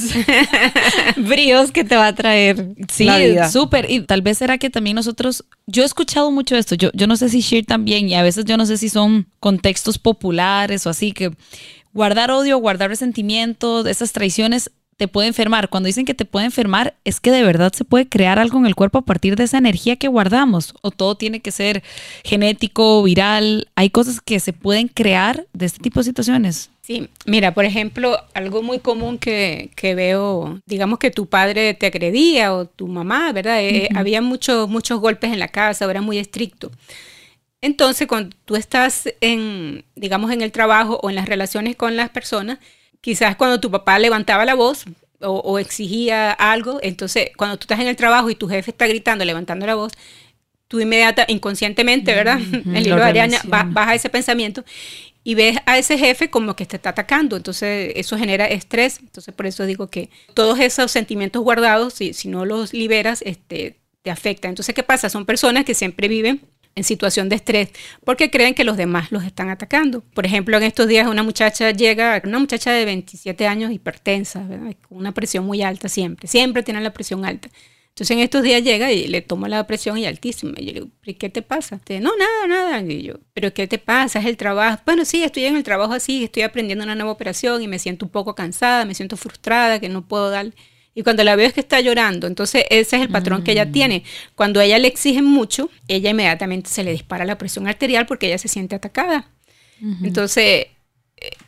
bríos 1.16 1.70
que 1.72 1.84
te 1.84 1.96
va 1.96 2.08
a 2.08 2.14
traer 2.14 2.74
Sí, 2.90 3.04
la 3.04 3.18
vida. 3.18 3.50
súper. 3.50 3.90
Y 3.90 4.00
tal 4.00 4.22
vez 4.22 4.38
será 4.38 4.58
que 4.58 4.70
también 4.70 4.96
nosotros, 4.96 5.44
yo 5.66 5.82
he 5.82 5.86
escuchado 5.86 6.30
mucho 6.30 6.56
esto, 6.56 6.74
yo, 6.74 6.90
yo 6.94 7.06
no 7.06 7.16
sé 7.16 7.28
si 7.28 7.40
Shir 7.40 7.66
también, 7.66 8.08
y 8.08 8.14
a 8.14 8.22
veces 8.22 8.44
yo 8.44 8.56
no 8.56 8.66
sé 8.66 8.76
si 8.78 8.88
son 8.88 9.26
contextos 9.40 9.98
populares 9.98 10.86
o 10.86 10.90
así, 10.90 11.12
que 11.12 11.30
guardar 11.92 12.30
odio, 12.30 12.58
guardar 12.58 12.90
resentimientos, 12.90 13.86
esas 13.86 14.12
traiciones 14.12 14.70
te 14.98 15.08
puede 15.08 15.28
enfermar. 15.28 15.68
Cuando 15.70 15.86
dicen 15.86 16.04
que 16.04 16.12
te 16.12 16.24
puede 16.24 16.46
enfermar, 16.46 16.94
es 17.04 17.20
que 17.20 17.30
de 17.30 17.44
verdad 17.44 17.72
se 17.72 17.84
puede 17.84 18.08
crear 18.08 18.38
algo 18.40 18.58
en 18.58 18.66
el 18.66 18.74
cuerpo 18.74 18.98
a 18.98 19.02
partir 19.02 19.36
de 19.36 19.44
esa 19.44 19.56
energía 19.56 19.96
que 19.96 20.08
guardamos. 20.08 20.74
O 20.82 20.90
todo 20.90 21.14
tiene 21.14 21.40
que 21.40 21.52
ser 21.52 21.84
genético, 22.24 23.02
viral. 23.04 23.68
Hay 23.76 23.90
cosas 23.90 24.20
que 24.20 24.40
se 24.40 24.52
pueden 24.52 24.88
crear 24.88 25.46
de 25.52 25.66
este 25.66 25.78
tipo 25.78 26.00
de 26.00 26.04
situaciones. 26.04 26.70
Sí, 26.82 27.08
mira, 27.26 27.54
por 27.54 27.64
ejemplo, 27.64 28.18
algo 28.34 28.62
muy 28.62 28.80
común 28.80 29.18
que, 29.18 29.70
que 29.76 29.94
veo, 29.94 30.60
digamos 30.66 30.98
que 30.98 31.12
tu 31.12 31.26
padre 31.26 31.74
te 31.74 31.86
agredía 31.86 32.52
o 32.52 32.64
tu 32.64 32.88
mamá, 32.88 33.30
¿verdad? 33.32 33.62
Eh, 33.62 33.88
había 33.94 34.20
muchos, 34.20 34.68
muchos 34.68 34.98
golpes 34.98 35.32
en 35.32 35.38
la 35.38 35.48
casa, 35.48 35.88
era 35.88 36.00
muy 36.00 36.18
estricto. 36.18 36.72
Entonces, 37.60 38.08
cuando 38.08 38.34
tú 38.44 38.56
estás 38.56 39.08
en, 39.20 39.84
digamos, 39.94 40.32
en 40.32 40.40
el 40.40 40.50
trabajo 40.50 40.98
o 41.02 41.10
en 41.10 41.16
las 41.16 41.28
relaciones 41.28 41.76
con 41.76 41.96
las 41.96 42.08
personas, 42.10 42.58
quizás 43.08 43.36
cuando 43.36 43.58
tu 43.58 43.70
papá 43.70 43.98
levantaba 43.98 44.44
la 44.44 44.54
voz 44.54 44.84
o, 45.22 45.30
o 45.38 45.58
exigía 45.58 46.30
algo, 46.30 46.78
entonces 46.82 47.30
cuando 47.38 47.56
tú 47.56 47.62
estás 47.64 47.80
en 47.80 47.86
el 47.88 47.96
trabajo 47.96 48.28
y 48.28 48.34
tu 48.34 48.46
jefe 48.50 48.70
está 48.70 48.86
gritando, 48.86 49.24
levantando 49.24 49.64
la 49.66 49.74
voz, 49.76 49.92
tú 50.68 50.78
inmediata, 50.78 51.24
inconscientemente, 51.26 52.14
¿verdad? 52.14 52.38
el 52.74 52.86
hilo 52.86 52.96
lo 52.96 53.02
de 53.02 53.08
Ariana, 53.08 53.38
va- 53.38 53.62
relacionas. 53.62 53.72
vas 53.72 53.88
a 53.88 53.94
ese 53.94 54.10
pensamiento 54.10 54.62
y 55.24 55.34
ves 55.36 55.56
a 55.64 55.78
ese 55.78 55.96
jefe 55.96 56.28
como 56.28 56.54
que 56.54 56.66
te 56.66 56.76
está 56.76 56.90
atacando. 56.90 57.38
Entonces, 57.38 57.94
eso 57.96 58.18
genera 58.18 58.44
estrés. 58.44 58.98
Entonces, 59.00 59.34
por 59.34 59.46
eso 59.46 59.64
digo 59.64 59.88
que 59.88 60.10
todos 60.34 60.60
esos 60.60 60.90
sentimientos 60.90 61.42
guardados, 61.42 61.94
si, 61.94 62.12
si 62.12 62.28
no 62.28 62.44
los 62.44 62.74
liberas, 62.74 63.22
este, 63.22 63.76
te 64.02 64.10
afectan. 64.10 64.50
Entonces, 64.50 64.74
¿qué 64.74 64.82
pasa? 64.82 65.08
Son 65.08 65.24
personas 65.24 65.64
que 65.64 65.72
siempre 65.72 66.08
viven 66.08 66.42
en 66.78 66.84
situación 66.84 67.28
de 67.28 67.36
estrés 67.36 67.70
porque 68.04 68.30
creen 68.30 68.54
que 68.54 68.64
los 68.64 68.76
demás 68.76 69.12
los 69.12 69.24
están 69.24 69.50
atacando. 69.50 70.00
Por 70.00 70.24
ejemplo, 70.24 70.56
en 70.56 70.62
estos 70.62 70.88
días 70.88 71.06
una 71.08 71.22
muchacha 71.22 71.70
llega, 71.72 72.22
una 72.24 72.38
muchacha 72.38 72.72
de 72.72 72.84
27 72.84 73.46
años 73.46 73.72
hipertensa, 73.72 74.40
¿verdad? 74.44 74.74
con 74.88 74.98
una 74.98 75.12
presión 75.12 75.44
muy 75.44 75.62
alta 75.62 75.88
siempre, 75.88 76.28
siempre 76.28 76.62
tiene 76.62 76.80
la 76.80 76.92
presión 76.92 77.24
alta. 77.24 77.50
Entonces 77.88 78.16
en 78.16 78.22
estos 78.22 78.44
días 78.44 78.62
llega 78.62 78.92
y 78.92 79.08
le 79.08 79.22
tomo 79.22 79.48
la 79.48 79.66
presión 79.66 79.98
y 79.98 80.06
altísima. 80.06 80.52
Y 80.58 80.66
yo 80.66 80.72
le 80.72 80.80
digo, 80.80 80.88
¿y 81.04 81.14
qué 81.14 81.30
te 81.30 81.42
pasa? 81.42 81.80
Dice, 81.84 81.98
no, 81.98 82.12
nada, 82.16 82.46
nada. 82.46 82.80
Y 82.92 83.02
yo, 83.02 83.14
¿pero 83.34 83.52
qué 83.52 83.66
te 83.66 83.78
pasa? 83.78 84.20
Es 84.20 84.26
el 84.26 84.36
trabajo. 84.36 84.80
Bueno, 84.86 85.04
sí, 85.04 85.24
estoy 85.24 85.46
en 85.46 85.56
el 85.56 85.64
trabajo 85.64 85.94
así, 85.94 86.22
estoy 86.22 86.44
aprendiendo 86.44 86.84
una 86.84 86.94
nueva 86.94 87.10
operación 87.10 87.60
y 87.60 87.66
me 87.66 87.80
siento 87.80 88.06
un 88.06 88.12
poco 88.12 88.36
cansada, 88.36 88.84
me 88.84 88.94
siento 88.94 89.16
frustrada, 89.16 89.80
que 89.80 89.88
no 89.88 90.06
puedo 90.06 90.30
dar. 90.30 90.52
Y 90.98 91.04
cuando 91.04 91.22
la 91.22 91.36
veo 91.36 91.46
es 91.46 91.52
que 91.52 91.60
está 91.60 91.80
llorando. 91.80 92.26
Entonces 92.26 92.64
ese 92.70 92.96
es 92.96 93.02
el 93.02 93.08
patrón 93.08 93.44
que 93.44 93.52
ella 93.52 93.70
tiene. 93.70 94.02
Cuando 94.34 94.58
a 94.58 94.64
ella 94.64 94.80
le 94.80 94.88
exigen 94.88 95.24
mucho, 95.24 95.70
ella 95.86 96.10
inmediatamente 96.10 96.70
se 96.70 96.82
le 96.82 96.90
dispara 96.90 97.24
la 97.24 97.38
presión 97.38 97.68
arterial 97.68 98.04
porque 98.04 98.26
ella 98.26 98.36
se 98.36 98.48
siente 98.48 98.74
atacada. 98.74 99.30
Entonces, 100.02 100.66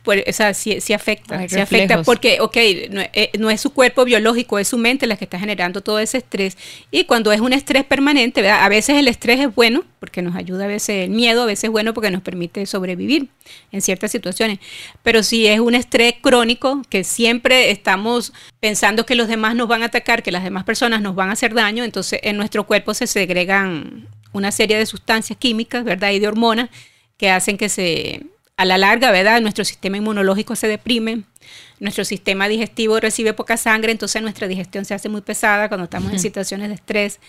pues, 0.03 0.23
o 0.27 0.33
sea, 0.33 0.53
sí, 0.53 0.81
sí 0.81 0.93
afecta, 0.93 1.47
sí 1.47 1.59
afecta 1.59 2.01
porque, 2.03 2.39
ok, 2.41 2.57
no, 2.89 3.01
eh, 3.13 3.29
no 3.37 3.49
es 3.51 3.61
su 3.61 3.71
cuerpo 3.71 4.03
biológico, 4.03 4.57
es 4.57 4.67
su 4.67 4.77
mente 4.77 5.05
la 5.05 5.15
que 5.15 5.25
está 5.25 5.39
generando 5.39 5.81
todo 5.81 5.99
ese 5.99 6.17
estrés. 6.17 6.57
Y 6.89 7.03
cuando 7.03 7.31
es 7.31 7.39
un 7.39 7.53
estrés 7.53 7.85
permanente, 7.85 8.41
¿verdad? 8.41 8.63
a 8.63 8.69
veces 8.69 8.97
el 8.97 9.07
estrés 9.07 9.39
es 9.39 9.53
bueno 9.53 9.83
porque 9.99 10.23
nos 10.23 10.35
ayuda, 10.35 10.65
a 10.65 10.67
veces 10.67 11.05
el 11.05 11.11
miedo, 11.11 11.43
a 11.43 11.45
veces 11.45 11.65
es 11.65 11.69
bueno 11.69 11.93
porque 11.93 12.09
nos 12.09 12.23
permite 12.23 12.65
sobrevivir 12.65 13.29
en 13.71 13.81
ciertas 13.81 14.11
situaciones. 14.11 14.59
Pero 15.03 15.21
si 15.21 15.45
es 15.45 15.59
un 15.59 15.75
estrés 15.75 16.15
crónico, 16.19 16.81
que 16.89 17.03
siempre 17.03 17.69
estamos 17.69 18.33
pensando 18.59 19.05
que 19.05 19.15
los 19.15 19.27
demás 19.27 19.55
nos 19.55 19.67
van 19.67 19.83
a 19.83 19.85
atacar, 19.85 20.23
que 20.23 20.31
las 20.31 20.43
demás 20.43 20.63
personas 20.63 21.01
nos 21.01 21.13
van 21.13 21.29
a 21.29 21.33
hacer 21.33 21.53
daño, 21.53 21.83
entonces 21.83 22.19
en 22.23 22.37
nuestro 22.37 22.65
cuerpo 22.65 22.95
se 22.95 23.05
segregan 23.05 24.07
una 24.33 24.51
serie 24.51 24.77
de 24.77 24.85
sustancias 24.87 25.37
químicas, 25.37 25.83
¿verdad? 25.83 26.11
Y 26.11 26.19
de 26.19 26.27
hormonas 26.27 26.69
que 27.17 27.29
hacen 27.29 27.57
que 27.57 27.69
se, 27.69 28.23
a 28.61 28.65
la 28.65 28.77
larga, 28.77 29.09
¿verdad? 29.09 29.41
Nuestro 29.41 29.65
sistema 29.65 29.97
inmunológico 29.97 30.55
se 30.55 30.67
deprime, 30.67 31.23
nuestro 31.79 32.05
sistema 32.05 32.47
digestivo 32.47 32.99
recibe 32.99 33.33
poca 33.33 33.57
sangre, 33.57 33.91
entonces 33.91 34.21
nuestra 34.21 34.47
digestión 34.47 34.85
se 34.85 34.93
hace 34.93 35.09
muy 35.09 35.21
pesada 35.21 35.67
cuando 35.67 35.85
estamos 35.85 36.11
en 36.11 36.19
situaciones 36.19 36.69
de 36.69 36.75
estrés. 36.75 37.19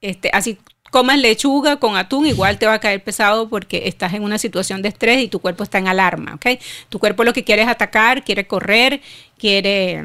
Este, 0.00 0.30
así 0.32 0.56
comas 0.90 1.18
lechuga 1.18 1.76
con 1.76 1.98
atún, 1.98 2.24
igual 2.24 2.58
te 2.58 2.64
va 2.64 2.72
a 2.72 2.80
caer 2.80 3.04
pesado 3.04 3.50
porque 3.50 3.82
estás 3.88 4.14
en 4.14 4.22
una 4.22 4.38
situación 4.38 4.80
de 4.80 4.88
estrés 4.88 5.22
y 5.22 5.28
tu 5.28 5.40
cuerpo 5.40 5.64
está 5.64 5.76
en 5.76 5.86
alarma, 5.86 6.36
¿ok? 6.36 6.58
Tu 6.88 6.98
cuerpo 6.98 7.24
lo 7.24 7.34
que 7.34 7.44
quiere 7.44 7.60
es 7.60 7.68
atacar, 7.68 8.24
quiere 8.24 8.46
correr, 8.46 9.02
quiere, 9.36 10.02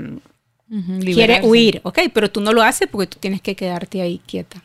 quiere 1.00 1.40
huir, 1.44 1.80
¿ok? 1.84 2.00
Pero 2.14 2.30
tú 2.30 2.42
no 2.42 2.52
lo 2.52 2.62
haces 2.62 2.90
porque 2.92 3.08
tú 3.08 3.18
tienes 3.18 3.40
que 3.42 3.56
quedarte 3.56 4.02
ahí 4.02 4.20
quieta. 4.26 4.62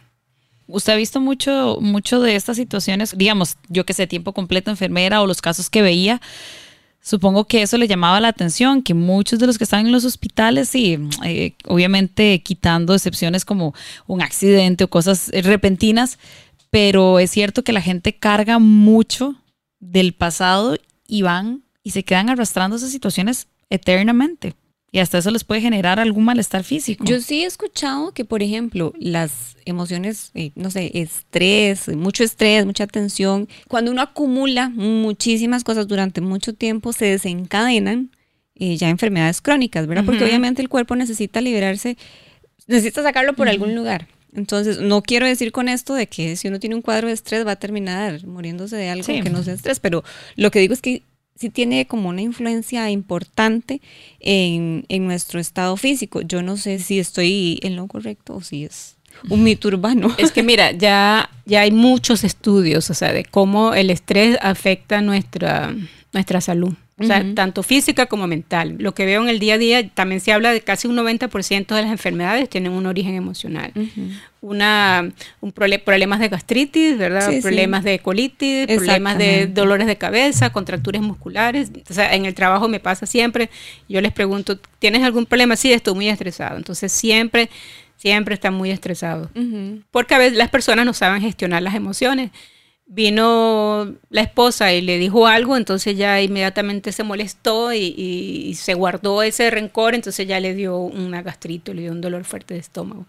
Usted 0.71 0.93
ha 0.93 0.97
visto 0.97 1.21
mucho, 1.21 1.79
mucho 1.81 2.21
de 2.21 2.37
estas 2.37 2.57
situaciones, 2.57 3.17
digamos, 3.17 3.57
yo 3.69 3.85
que 3.85 3.93
sé, 3.93 4.07
tiempo 4.07 4.33
completo 4.33 4.71
enfermera 4.71 5.23
o 5.23 5.27
los 5.27 5.41
casos 5.41 5.71
que 5.71 5.83
veía. 5.83 6.21
Supongo 7.03 7.45
que 7.47 7.63
eso 7.63 7.79
le 7.79 7.89
llamaba 7.89 8.21
la 8.21 8.29
atención, 8.29 8.83
que 8.83 8.93
muchos 8.93 9.39
de 9.39 9.47
los 9.47 9.57
que 9.57 9.65
están 9.65 9.87
en 9.87 9.93
los 9.93 10.05
hospitales, 10.05 10.69
sí, 10.69 10.99
eh, 11.25 11.55
obviamente 11.67 12.43
quitando 12.43 12.95
excepciones 12.95 13.45
como 13.45 13.75
un 14.07 14.21
accidente 14.21 14.85
o 14.85 14.91
cosas 14.91 15.31
repentinas, 15.33 16.19
pero 16.71 17.19
es 17.19 17.31
cierto 17.31 17.65
que 17.65 17.73
la 17.73 17.81
gente 17.81 18.17
carga 18.17 18.59
mucho 18.59 19.35
del 19.81 20.13
pasado 20.13 20.77
y 21.07 21.23
van 21.23 21.63
y 21.83 21.93
se 21.93 22.05
quedan 22.05 22.29
arrastrando 22.29 22.77
esas 22.77 22.91
situaciones 22.91 23.49
eternamente. 23.71 24.55
Y 24.93 24.99
hasta 24.99 25.19
eso 25.19 25.31
les 25.31 25.45
puede 25.45 25.61
generar 25.61 26.01
algún 26.01 26.25
malestar 26.25 26.65
físico. 26.65 27.05
Yo 27.05 27.21
sí 27.21 27.43
he 27.43 27.47
escuchado 27.47 28.13
que, 28.13 28.25
por 28.25 28.43
ejemplo, 28.43 28.93
las 28.99 29.57
emociones, 29.65 30.33
eh, 30.35 30.51
no 30.57 30.71
sé, 30.73 30.91
estrés, 30.95 31.87
mucho 31.97 32.25
estrés, 32.25 32.67
mucha 32.67 32.89
tensión, 32.89 33.49
cuando 33.69 33.93
uno 33.93 34.03
acumula 34.03 34.69
muchísimas 34.69 35.63
cosas 35.63 35.87
durante 35.87 36.21
mucho 36.21 36.55
tiempo, 36.55 36.93
se 36.93 37.05
desencadenan 37.07 38.11
eh, 38.57 38.77
ya 38.77 38.89
enfermedades 38.91 39.41
crónicas, 39.41 39.87
¿verdad? 39.87 40.05
Porque 40.05 40.25
obviamente 40.25 40.61
el 40.61 40.69
cuerpo 40.69 40.97
necesita 40.97 41.41
liberarse, 41.41 41.97
necesita 42.67 43.03
sacarlo 43.03 43.35
por 43.35 43.49
algún 43.49 43.75
lugar. 43.77 44.09
Entonces, 44.33 44.81
no 44.81 45.03
quiero 45.03 45.27
decir 45.27 45.51
con 45.51 45.69
esto 45.69 45.95
de 45.95 46.07
que 46.09 46.37
si 46.37 46.49
uno 46.49 46.61
tiene 46.61 46.77
un 46.77 46.83
cuadro 46.83 47.09
de 47.09 47.15
estrés 47.15 47.47
va 47.47 47.53
a 47.53 47.57
terminar 47.57 48.25
muriéndose 48.27 48.77
de 48.77 48.89
algo 48.91 49.05
Sí. 49.05 49.23
que 49.23 49.31
no 49.31 49.43
sea 49.43 49.55
estrés, 49.55 49.81
pero 49.81 50.05
lo 50.37 50.51
que 50.51 50.61
digo 50.61 50.75
es 50.75 50.83
que 50.83 51.03
sí 51.41 51.49
tiene 51.49 51.87
como 51.87 52.11
una 52.11 52.21
influencia 52.21 52.91
importante 52.91 53.81
en, 54.21 54.85
en 54.89 55.07
nuestro 55.07 55.41
estado 55.41 55.77
físico. 55.79 56.21
Yo 56.21 56.43
no 56.43 56.59
sé 56.59 56.79
si 56.79 56.99
estoy 56.99 57.59
en 57.63 57.77
lo 57.77 57.87
correcto 57.87 58.37
o 58.37 58.41
si 58.43 58.65
es 58.65 58.97
un 59.31 59.43
mito 59.45 59.69
urbano. 59.69 60.15
Es 60.19 60.33
que 60.33 60.43
mira, 60.43 60.73
ya, 60.73 61.31
ya 61.47 61.63
hay 61.63 61.71
muchos 61.71 62.25
estudios, 62.25 62.91
o 62.91 62.95
sea, 62.95 63.13
de 63.13 63.25
cómo 63.25 63.73
el 63.73 63.89
estrés 63.89 64.37
afecta 64.43 65.01
nuestra, 65.01 65.75
nuestra 66.13 66.43
salud. 66.43 66.75
O 67.03 67.05
sea, 67.07 67.25
tanto 67.35 67.63
física 67.63 68.05
como 68.07 68.27
mental. 68.27 68.77
Lo 68.79 68.93
que 68.95 69.07
veo 69.07 69.23
en 69.23 69.31
el 69.31 69.39
día 69.39 69.55
a 69.55 69.59
día, 69.59 69.89
también 69.89 70.21
se 70.21 70.33
habla 70.33 70.53
de 70.53 70.61
casi 70.61 70.87
un 70.87 70.97
90% 70.97 71.75
de 71.75 71.83
las 71.83 71.91
enfermedades 71.91 72.49
tienen 72.51 72.73
un 72.73 72.85
origen 72.85 73.15
emocional. 73.15 73.73
Una, 74.43 75.11
un 75.41 75.53
prole- 75.53 75.79
problemas 75.83 76.19
de 76.21 76.29
gastritis, 76.29 76.97
¿verdad? 76.97 77.29
Sí, 77.29 77.37
sí. 77.37 77.43
problemas 77.43 77.85
de 77.85 77.99
colitis, 77.99 78.67
problemas 78.67 79.19
de 79.19 79.47
dolores 79.47 79.87
de 79.87 79.97
cabeza, 79.97 80.51
contracturas 80.51 81.03
musculares. 81.03 81.71
O 81.91 81.93
sea, 81.95 82.15
en 82.15 82.25
el 82.25 82.35
trabajo 82.35 82.69
me 82.69 82.81
pasa 82.81 83.05
siempre. 83.07 83.51
Yo 83.89 84.01
les 84.01 84.13
pregunto, 84.13 84.59
¿tienes 84.79 85.03
algún 85.03 85.27
problema? 85.27 85.57
Sí, 85.57 85.73
estoy 85.73 85.95
muy 85.95 86.09
estresado. 86.09 86.57
Entonces 86.57 86.91
siempre, 86.91 87.51
siempre 87.97 88.35
están 88.35 88.55
muy 88.55 88.71
estresados. 88.71 89.29
Ujú. 89.35 89.83
Porque 89.91 90.15
a 90.15 90.19
veces 90.19 90.39
las 90.39 90.49
personas 90.49 90.87
no 90.87 90.95
saben 90.95 91.21
gestionar 91.21 91.63
las 91.63 91.75
emociones. 91.75 92.31
Vino 92.93 93.95
la 94.09 94.21
esposa 94.21 94.73
y 94.73 94.81
le 94.81 94.99
dijo 94.99 95.29
algo, 95.29 95.57
entonces 95.57 95.97
ya 95.97 96.21
inmediatamente 96.21 96.91
se 96.91 97.05
molestó 97.05 97.73
y, 97.73 98.53
se 98.57 98.75
guardó 98.75 99.23
ese 99.23 99.49
rencor, 99.49 99.95
entonces 99.95 100.27
ya 100.27 100.41
le 100.41 100.55
dio 100.55 100.77
una 100.77 101.23
gastrito, 101.23 101.73
le 101.73 101.83
dio 101.83 101.93
un 101.93 102.01
dolor 102.01 102.25
fuerte 102.25 102.55
de 102.55 102.61
estómago. 102.61 103.07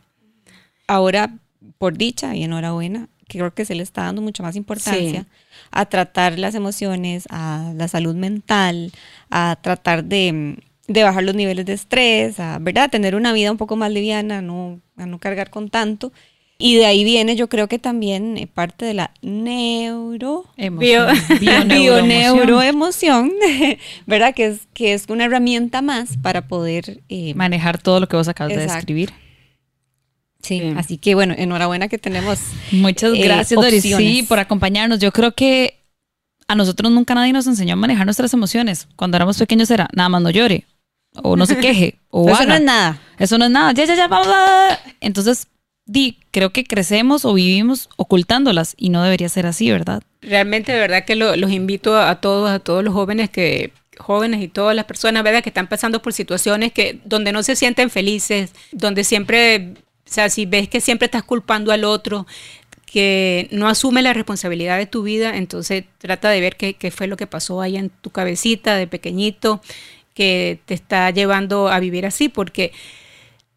Ahora, 0.86 1.34
por 1.80 1.98
dicha 1.98 2.36
y 2.36 2.44
enhorabuena, 2.44 3.08
creo 3.28 3.56
que 3.56 3.66
se 3.66 3.74
le 3.74 3.82
está 3.82 4.04
dando 4.04 4.22
mucha 4.22 4.44
más 4.44 4.56
importancia 4.56 5.26
a 5.72 5.86
tratar 5.88 6.38
las 6.38 6.54
emociones, 6.54 7.26
a 7.32 7.74
la 7.76 7.88
salud 7.88 8.14
mental, 8.14 8.92
a 9.32 9.58
tratar 9.64 10.04
de, 10.04 10.60
de 10.88 11.04
bajar 11.04 11.24
los 11.24 11.34
niveles 11.34 11.66
de 11.66 11.74
estrés, 11.74 12.40
a 12.40 12.60
tener 12.92 13.16
una 13.16 13.34
vida 13.34 13.52
un 13.52 13.58
poco 13.58 13.78
más 13.78 13.92
liviana, 13.92 14.44
no, 14.44 14.80
a 14.96 15.08
no 15.08 15.18
cargar 15.18 15.50
con 15.50 15.70
tanto. 15.70 16.12
Y 16.62 16.76
de 16.76 16.86
ahí 16.86 17.04
viene, 17.04 17.36
yo 17.36 17.50
creo 17.50 17.68
que 17.68 17.80
también 17.80 18.38
eh, 18.38 18.48
parte 18.48 18.86
de 18.86 18.94
la 18.94 19.12
neuro, 19.22 20.46
Emoción. 20.58 21.08
bio, 21.30 21.40
Bioneuroemoción. 21.40 22.08
neuroemoción, 22.08 23.32
¿verdad? 24.06 24.34
Que 24.36 24.46
es, 24.48 24.60
que 24.74 24.94
es 24.94 25.06
una 25.10 25.26
herramienta 25.26 25.82
más 25.82 26.18
para 26.18 26.48
poder 26.48 27.02
eh, 27.10 27.34
Manejar 27.34 27.82
todo 27.82 28.00
lo 28.00 28.08
que 28.08 28.16
vos 28.16 28.28
acabas 28.28 28.50
de 28.50 28.62
Exacto. 28.62 28.76
describir. 28.76 29.12
Sí, 30.42 30.74
así 30.76 30.98
que 30.98 31.14
bueno, 31.16 31.34
enhorabuena 31.38 31.88
que 31.88 31.98
tenemos. 31.98 32.40
Muchas 32.72 33.14
eh, 33.14 33.22
gracias, 33.24 33.60
Doris, 33.60 33.84
sí, 33.84 34.24
por 34.28 34.40
acompañarnos. 34.40 35.00
Yo 35.00 35.12
creo 35.12 35.34
que 35.34 35.80
a 36.48 36.56
nosotros 36.56 36.92
nunca 36.92 37.14
nadie 37.16 37.32
nos 37.34 37.48
enseñó 37.48 37.74
a 37.74 37.78
manejar 37.78 38.06
nuestras 38.06 38.34
emociones. 38.34 38.88
Cuando 38.96 39.18
éramos 39.18 39.38
pequeños 39.38 39.70
era, 39.72 39.88
nada 39.96 40.10
más 40.10 40.22
no 40.22 40.30
llore, 40.32 40.66
o 41.22 41.36
no 41.36 41.46
se 41.46 41.58
queje, 41.58 42.00
o 42.10 42.28
Eso 42.30 42.38
haga. 42.42 42.46
no 42.46 42.54
es 42.56 42.62
nada. 42.62 43.02
Eso 43.20 43.38
no 43.38 43.46
es 43.46 43.52
nada. 43.52 43.72
Ya, 43.74 43.86
ya, 43.86 43.96
ya, 43.96 44.08
vamos. 44.08 44.28
va. 44.28 44.80
Entonces, 45.00 45.48
di, 45.92 46.18
creo 46.32 46.52
que 46.52 46.64
crecemos 46.64 47.26
o 47.26 47.34
vivimos 47.34 47.90
ocultándolas 47.98 48.76
y 48.78 48.90
no 48.90 49.04
debería 49.04 49.30
ser 49.30 49.46
así, 49.46 49.70
¿verdad? 49.72 50.02
Realmente, 50.22 50.72
de 50.72 50.80
verdad 50.80 51.06
que 51.06 51.16
lo- 51.16 51.36
los 51.36 51.52
invito 51.52 51.98
a, 52.00 52.22
todos, 52.22 52.50
a 52.50 52.60
todos 52.60 52.84
los 52.84 52.94
jóvenes 52.94 53.30
que 53.30 53.72
jóvenes 53.98 54.42
y 54.42 54.48
todas 54.48 54.76
las 54.76 54.86
personas, 54.86 55.24
¿verdad? 55.24 55.44
Que 55.44 55.50
están 55.50 55.68
pasando 55.68 56.02
por 56.02 56.14
situaciones 56.14 56.72
que 56.72 57.00
donde 57.06 57.32
no 57.32 57.44
se 57.44 57.56
sienten 57.56 57.90
felices, 57.90 58.54
donde 58.72 59.04
siempre, 59.04 59.74
o 60.08 60.12
sea, 60.12 60.30
si 60.30 60.46
ves 60.46 60.68
que 60.70 60.82
siempre 60.82 61.06
estás 61.06 61.24
culpando 61.24 61.72
al 61.72 61.84
otro, 61.84 62.26
que 62.86 63.48
no 63.52 63.68
asume 63.70 64.02
la 64.02 64.14
responsabilidad 64.14 64.78
de 64.78 64.86
tu 64.86 65.04
vida, 65.04 65.38
entonces 65.38 65.86
trata 66.00 66.30
de 66.30 66.42
ver 66.42 66.56
qué, 66.58 66.74
qué 66.74 66.90
fue 66.92 67.08
lo 67.08 67.16
que 67.18 67.28
pasó 67.28 67.62
ahí 67.62 67.78
en 67.78 67.90
tu 67.90 68.10
cabecita 68.10 68.76
de 68.76 68.88
pequeñito 68.88 69.62
que 70.14 70.60
te 70.66 70.74
está 70.74 71.10
llevando 71.12 71.70
a 71.70 71.80
vivir 71.80 72.06
así, 72.06 72.28
porque 72.28 72.72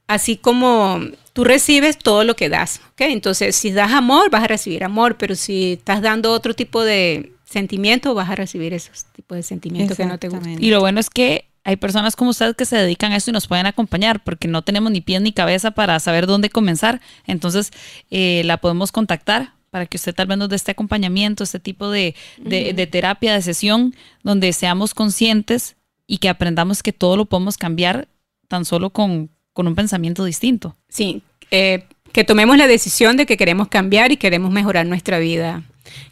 así 0.07 0.37
como 0.37 1.01
tú 1.35 1.44
recibes 1.44 1.99
todo 1.99 2.25
lo 2.25 2.37
que 2.37 2.49
das, 2.49 2.81
¿ok? 2.92 3.03
Entonces, 3.03 3.55
si 3.55 3.73
das 3.73 3.92
amor, 3.92 4.31
vas 4.31 4.44
a 4.44 4.47
recibir 4.47 4.85
amor, 4.85 5.18
pero 5.18 5.35
si 5.35 5.75
estás 5.75 6.01
dando 6.01 6.33
otro 6.33 6.55
tipo 6.55 6.83
de 6.83 7.33
sentimientos, 7.44 8.14
vas 8.14 8.31
a 8.31 8.37
recibir 8.37 8.73
esos 8.73 9.05
tipos 9.12 9.37
de 9.37 9.42
sentimientos 9.42 9.97
que 9.97 10.07
no 10.07 10.18
te 10.18 10.29
gustan. 10.29 10.62
Y 10.62 10.70
lo 10.70 10.81
bueno 10.81 11.01
es 11.01 11.11
que 11.11 11.51
hay 11.64 11.77
personas 11.77 12.14
como 12.14 12.31
usted 12.31 12.55
que 12.55 12.64
se 12.64 12.77
dedican 12.77 13.12
a 13.12 13.16
esto 13.16 13.31
y 13.31 13.33
nos 13.33 13.49
pueden 13.49 13.66
acompañar 13.66 14.23
porque 14.23 14.49
no 14.49 14.62
tenemos 14.62 14.92
ni 14.92 15.01
pies 15.01 15.20
ni 15.20 15.33
cabeza 15.33 15.73
para 15.73 15.99
saber 15.99 16.27
dónde 16.27 16.51
comenzar. 16.51 17.01
Entonces, 17.27 17.73
eh, 18.11 18.42
la 18.44 18.59
podemos 18.59 18.92
contactar 18.92 19.55
para 19.70 19.87
que 19.87 19.97
usted 19.97 20.14
tal 20.14 20.29
vez 20.29 20.38
nos 20.38 20.49
dé 20.49 20.55
este 20.55 20.70
acompañamiento, 20.70 21.42
este 21.42 21.59
tipo 21.59 21.90
de, 21.90 22.14
de 22.38 22.87
terapia, 22.87 23.35
de 23.35 23.42
sesión, 23.42 23.97
donde 24.23 24.53
seamos 24.53 24.94
conscientes 24.94 25.75
y 26.07 26.18
que 26.18 26.29
aprendamos 26.29 26.81
que 26.85 26.92
todo 26.92 27.16
lo 27.16 27.25
podemos 27.25 27.57
cambiar 27.57 28.07
tan 28.47 28.64
solo 28.64 28.90
con, 28.90 29.31
con 29.55 29.67
un 29.67 29.75
pensamiento 29.75 30.25
distinto. 30.25 30.77
Sí, 30.90 31.23
eh, 31.51 31.85
que 32.12 32.25
tomemos 32.25 32.59
la 32.59 32.67
decisión 32.67 33.17
de 33.17 33.25
que 33.25 33.38
queremos 33.38 33.69
cambiar 33.69 34.12
y 34.12 34.19
queremos 34.19 34.53
mejorar 34.53 34.87
nuestra 34.87 35.19
vida, 35.19 35.62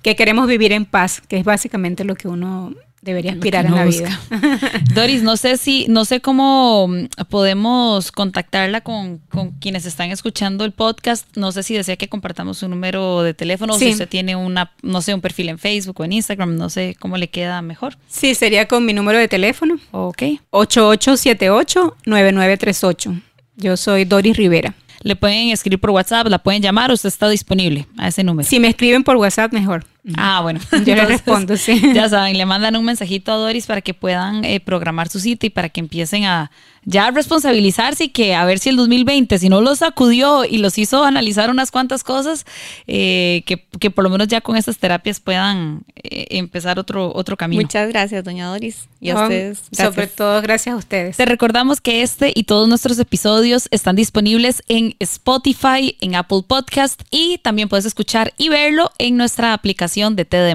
que 0.02 0.16
queremos 0.16 0.48
vivir 0.48 0.72
en 0.72 0.86
paz, 0.86 1.20
que 1.20 1.36
es 1.36 1.44
básicamente 1.44 2.04
lo 2.04 2.14
que 2.14 2.28
uno 2.28 2.74
debería 3.02 3.32
aspirar 3.32 3.66
en 3.66 3.74
la 3.74 3.84
busca. 3.84 4.18
vida. 4.30 4.58
Doris, 4.94 5.22
no 5.22 5.36
sé 5.36 5.58
si, 5.58 5.86
no 5.88 6.04
sé 6.04 6.20
cómo 6.20 6.86
mm, 6.88 7.06
podemos 7.28 8.12
contactarla 8.12 8.80
con, 8.80 9.18
con 9.28 9.50
quienes 9.58 9.86
están 9.86 10.10
escuchando 10.10 10.64
el 10.64 10.70
podcast. 10.72 11.26
No 11.36 11.52
sé 11.52 11.62
si 11.64 11.74
desea 11.74 11.96
que 11.96 12.08
compartamos 12.08 12.62
un 12.62 12.70
número 12.70 13.22
de 13.22 13.34
teléfono 13.34 13.74
o 13.74 13.78
si 13.78 13.90
usted 13.90 14.08
tiene 14.08 14.36
una, 14.36 14.72
no 14.82 15.02
sé, 15.02 15.14
un 15.14 15.20
perfil 15.20 15.50
en 15.50 15.58
Facebook 15.58 16.00
o 16.00 16.04
en 16.04 16.12
Instagram, 16.12 16.56
no 16.56 16.70
sé 16.70 16.96
cómo 16.98 17.16
le 17.16 17.28
queda 17.28 17.60
mejor. 17.60 17.98
Sí, 18.08 18.34
sería 18.34 18.68
con 18.68 18.86
mi 18.86 18.92
número 18.92 19.18
de 19.18 19.26
teléfono. 19.28 19.78
Ok. 19.90 20.22
8878-9938. 20.52 23.20
Yo 23.56 23.76
soy 23.76 24.04
Doris 24.04 24.36
Rivera. 24.36 24.74
Le 25.02 25.16
pueden 25.16 25.48
escribir 25.48 25.80
por 25.80 25.90
WhatsApp, 25.90 26.28
la 26.28 26.38
pueden 26.38 26.62
llamar, 26.62 26.92
usted 26.92 27.08
está 27.08 27.28
disponible 27.28 27.86
a 27.98 28.08
ese 28.08 28.22
número. 28.22 28.48
Si 28.48 28.60
me 28.60 28.68
escriben 28.68 29.02
por 29.02 29.16
WhatsApp, 29.16 29.52
mejor. 29.52 29.84
Ah, 30.16 30.40
bueno. 30.42 30.60
Yo 30.86 30.94
le 30.94 31.04
respondo, 31.06 31.56
sí. 31.56 31.80
Ya 31.94 32.08
saben, 32.08 32.38
le 32.38 32.46
mandan 32.46 32.76
un 32.76 32.84
mensajito 32.84 33.32
a 33.32 33.36
Doris 33.36 33.66
para 33.66 33.80
que 33.80 33.94
puedan 33.94 34.44
eh, 34.44 34.60
programar 34.60 35.08
su 35.08 35.18
cita 35.18 35.46
y 35.46 35.50
para 35.50 35.68
que 35.70 35.80
empiecen 35.80 36.24
a 36.24 36.52
ya 36.84 37.10
responsabilizarse 37.10 38.04
y 38.04 38.08
que 38.10 38.34
a 38.34 38.44
ver 38.44 38.60
si 38.60 38.68
el 38.68 38.76
2020, 38.76 39.38
si 39.38 39.48
no 39.48 39.60
los 39.60 39.80
sacudió 39.80 40.44
y 40.44 40.58
los 40.58 40.78
hizo 40.78 41.04
analizar 41.04 41.50
unas 41.50 41.72
cuantas 41.72 42.04
cosas, 42.04 42.46
eh, 42.86 43.42
que, 43.44 43.66
que 43.80 43.90
por 43.90 44.04
lo 44.04 44.10
menos 44.10 44.28
ya 44.28 44.40
con 44.40 44.56
estas 44.56 44.78
terapias 44.78 45.18
puedan 45.18 45.82
eh, 45.96 46.26
empezar 46.30 46.78
otro, 46.78 47.12
otro 47.14 47.36
camino. 47.36 47.62
Muchas 47.62 47.88
gracias, 47.88 48.22
doña 48.22 48.46
Doris. 48.46 48.88
Y 49.02 49.10
a 49.10 49.20
ustedes. 49.20 49.62
Sobre 49.72 50.06
todo, 50.06 50.40
gracias 50.42 50.74
a 50.74 50.76
ustedes. 50.76 51.16
Te 51.16 51.24
recordamos 51.26 51.80
que 51.80 52.02
este 52.02 52.32
y 52.32 52.44
todos 52.44 52.68
nuestros 52.68 53.00
episodios 53.00 53.66
están 53.72 53.96
disponibles 53.96 54.62
en 54.68 54.94
Spotify, 55.00 55.96
en 56.00 56.14
Apple 56.14 56.42
Podcast 56.46 57.02
y 57.10 57.38
también 57.38 57.68
puedes 57.68 57.84
escuchar 57.84 58.32
y 58.38 58.48
verlo 58.48 58.92
en 58.98 59.16
nuestra 59.16 59.54
aplicación 59.54 60.14
de 60.14 60.24
TD+. 60.24 60.54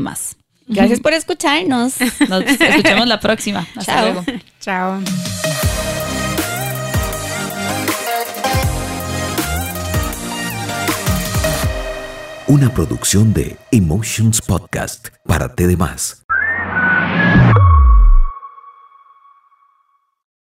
Gracias 0.67 1.01
por 1.01 1.11
escucharnos. 1.11 1.95
Nos 2.29 2.43
escuchamos 2.43 3.07
la 3.07 3.19
próxima. 3.19 3.67
Hasta 3.75 3.93
Chao. 3.93 4.05
luego. 4.05 4.23
Chao. 4.61 5.01
Una 12.47 12.73
producción 12.73 13.33
de 13.33 13.57
Emotions 13.71 14.41
Podcast 14.41 15.09
para 15.25 15.53
T 15.53 15.67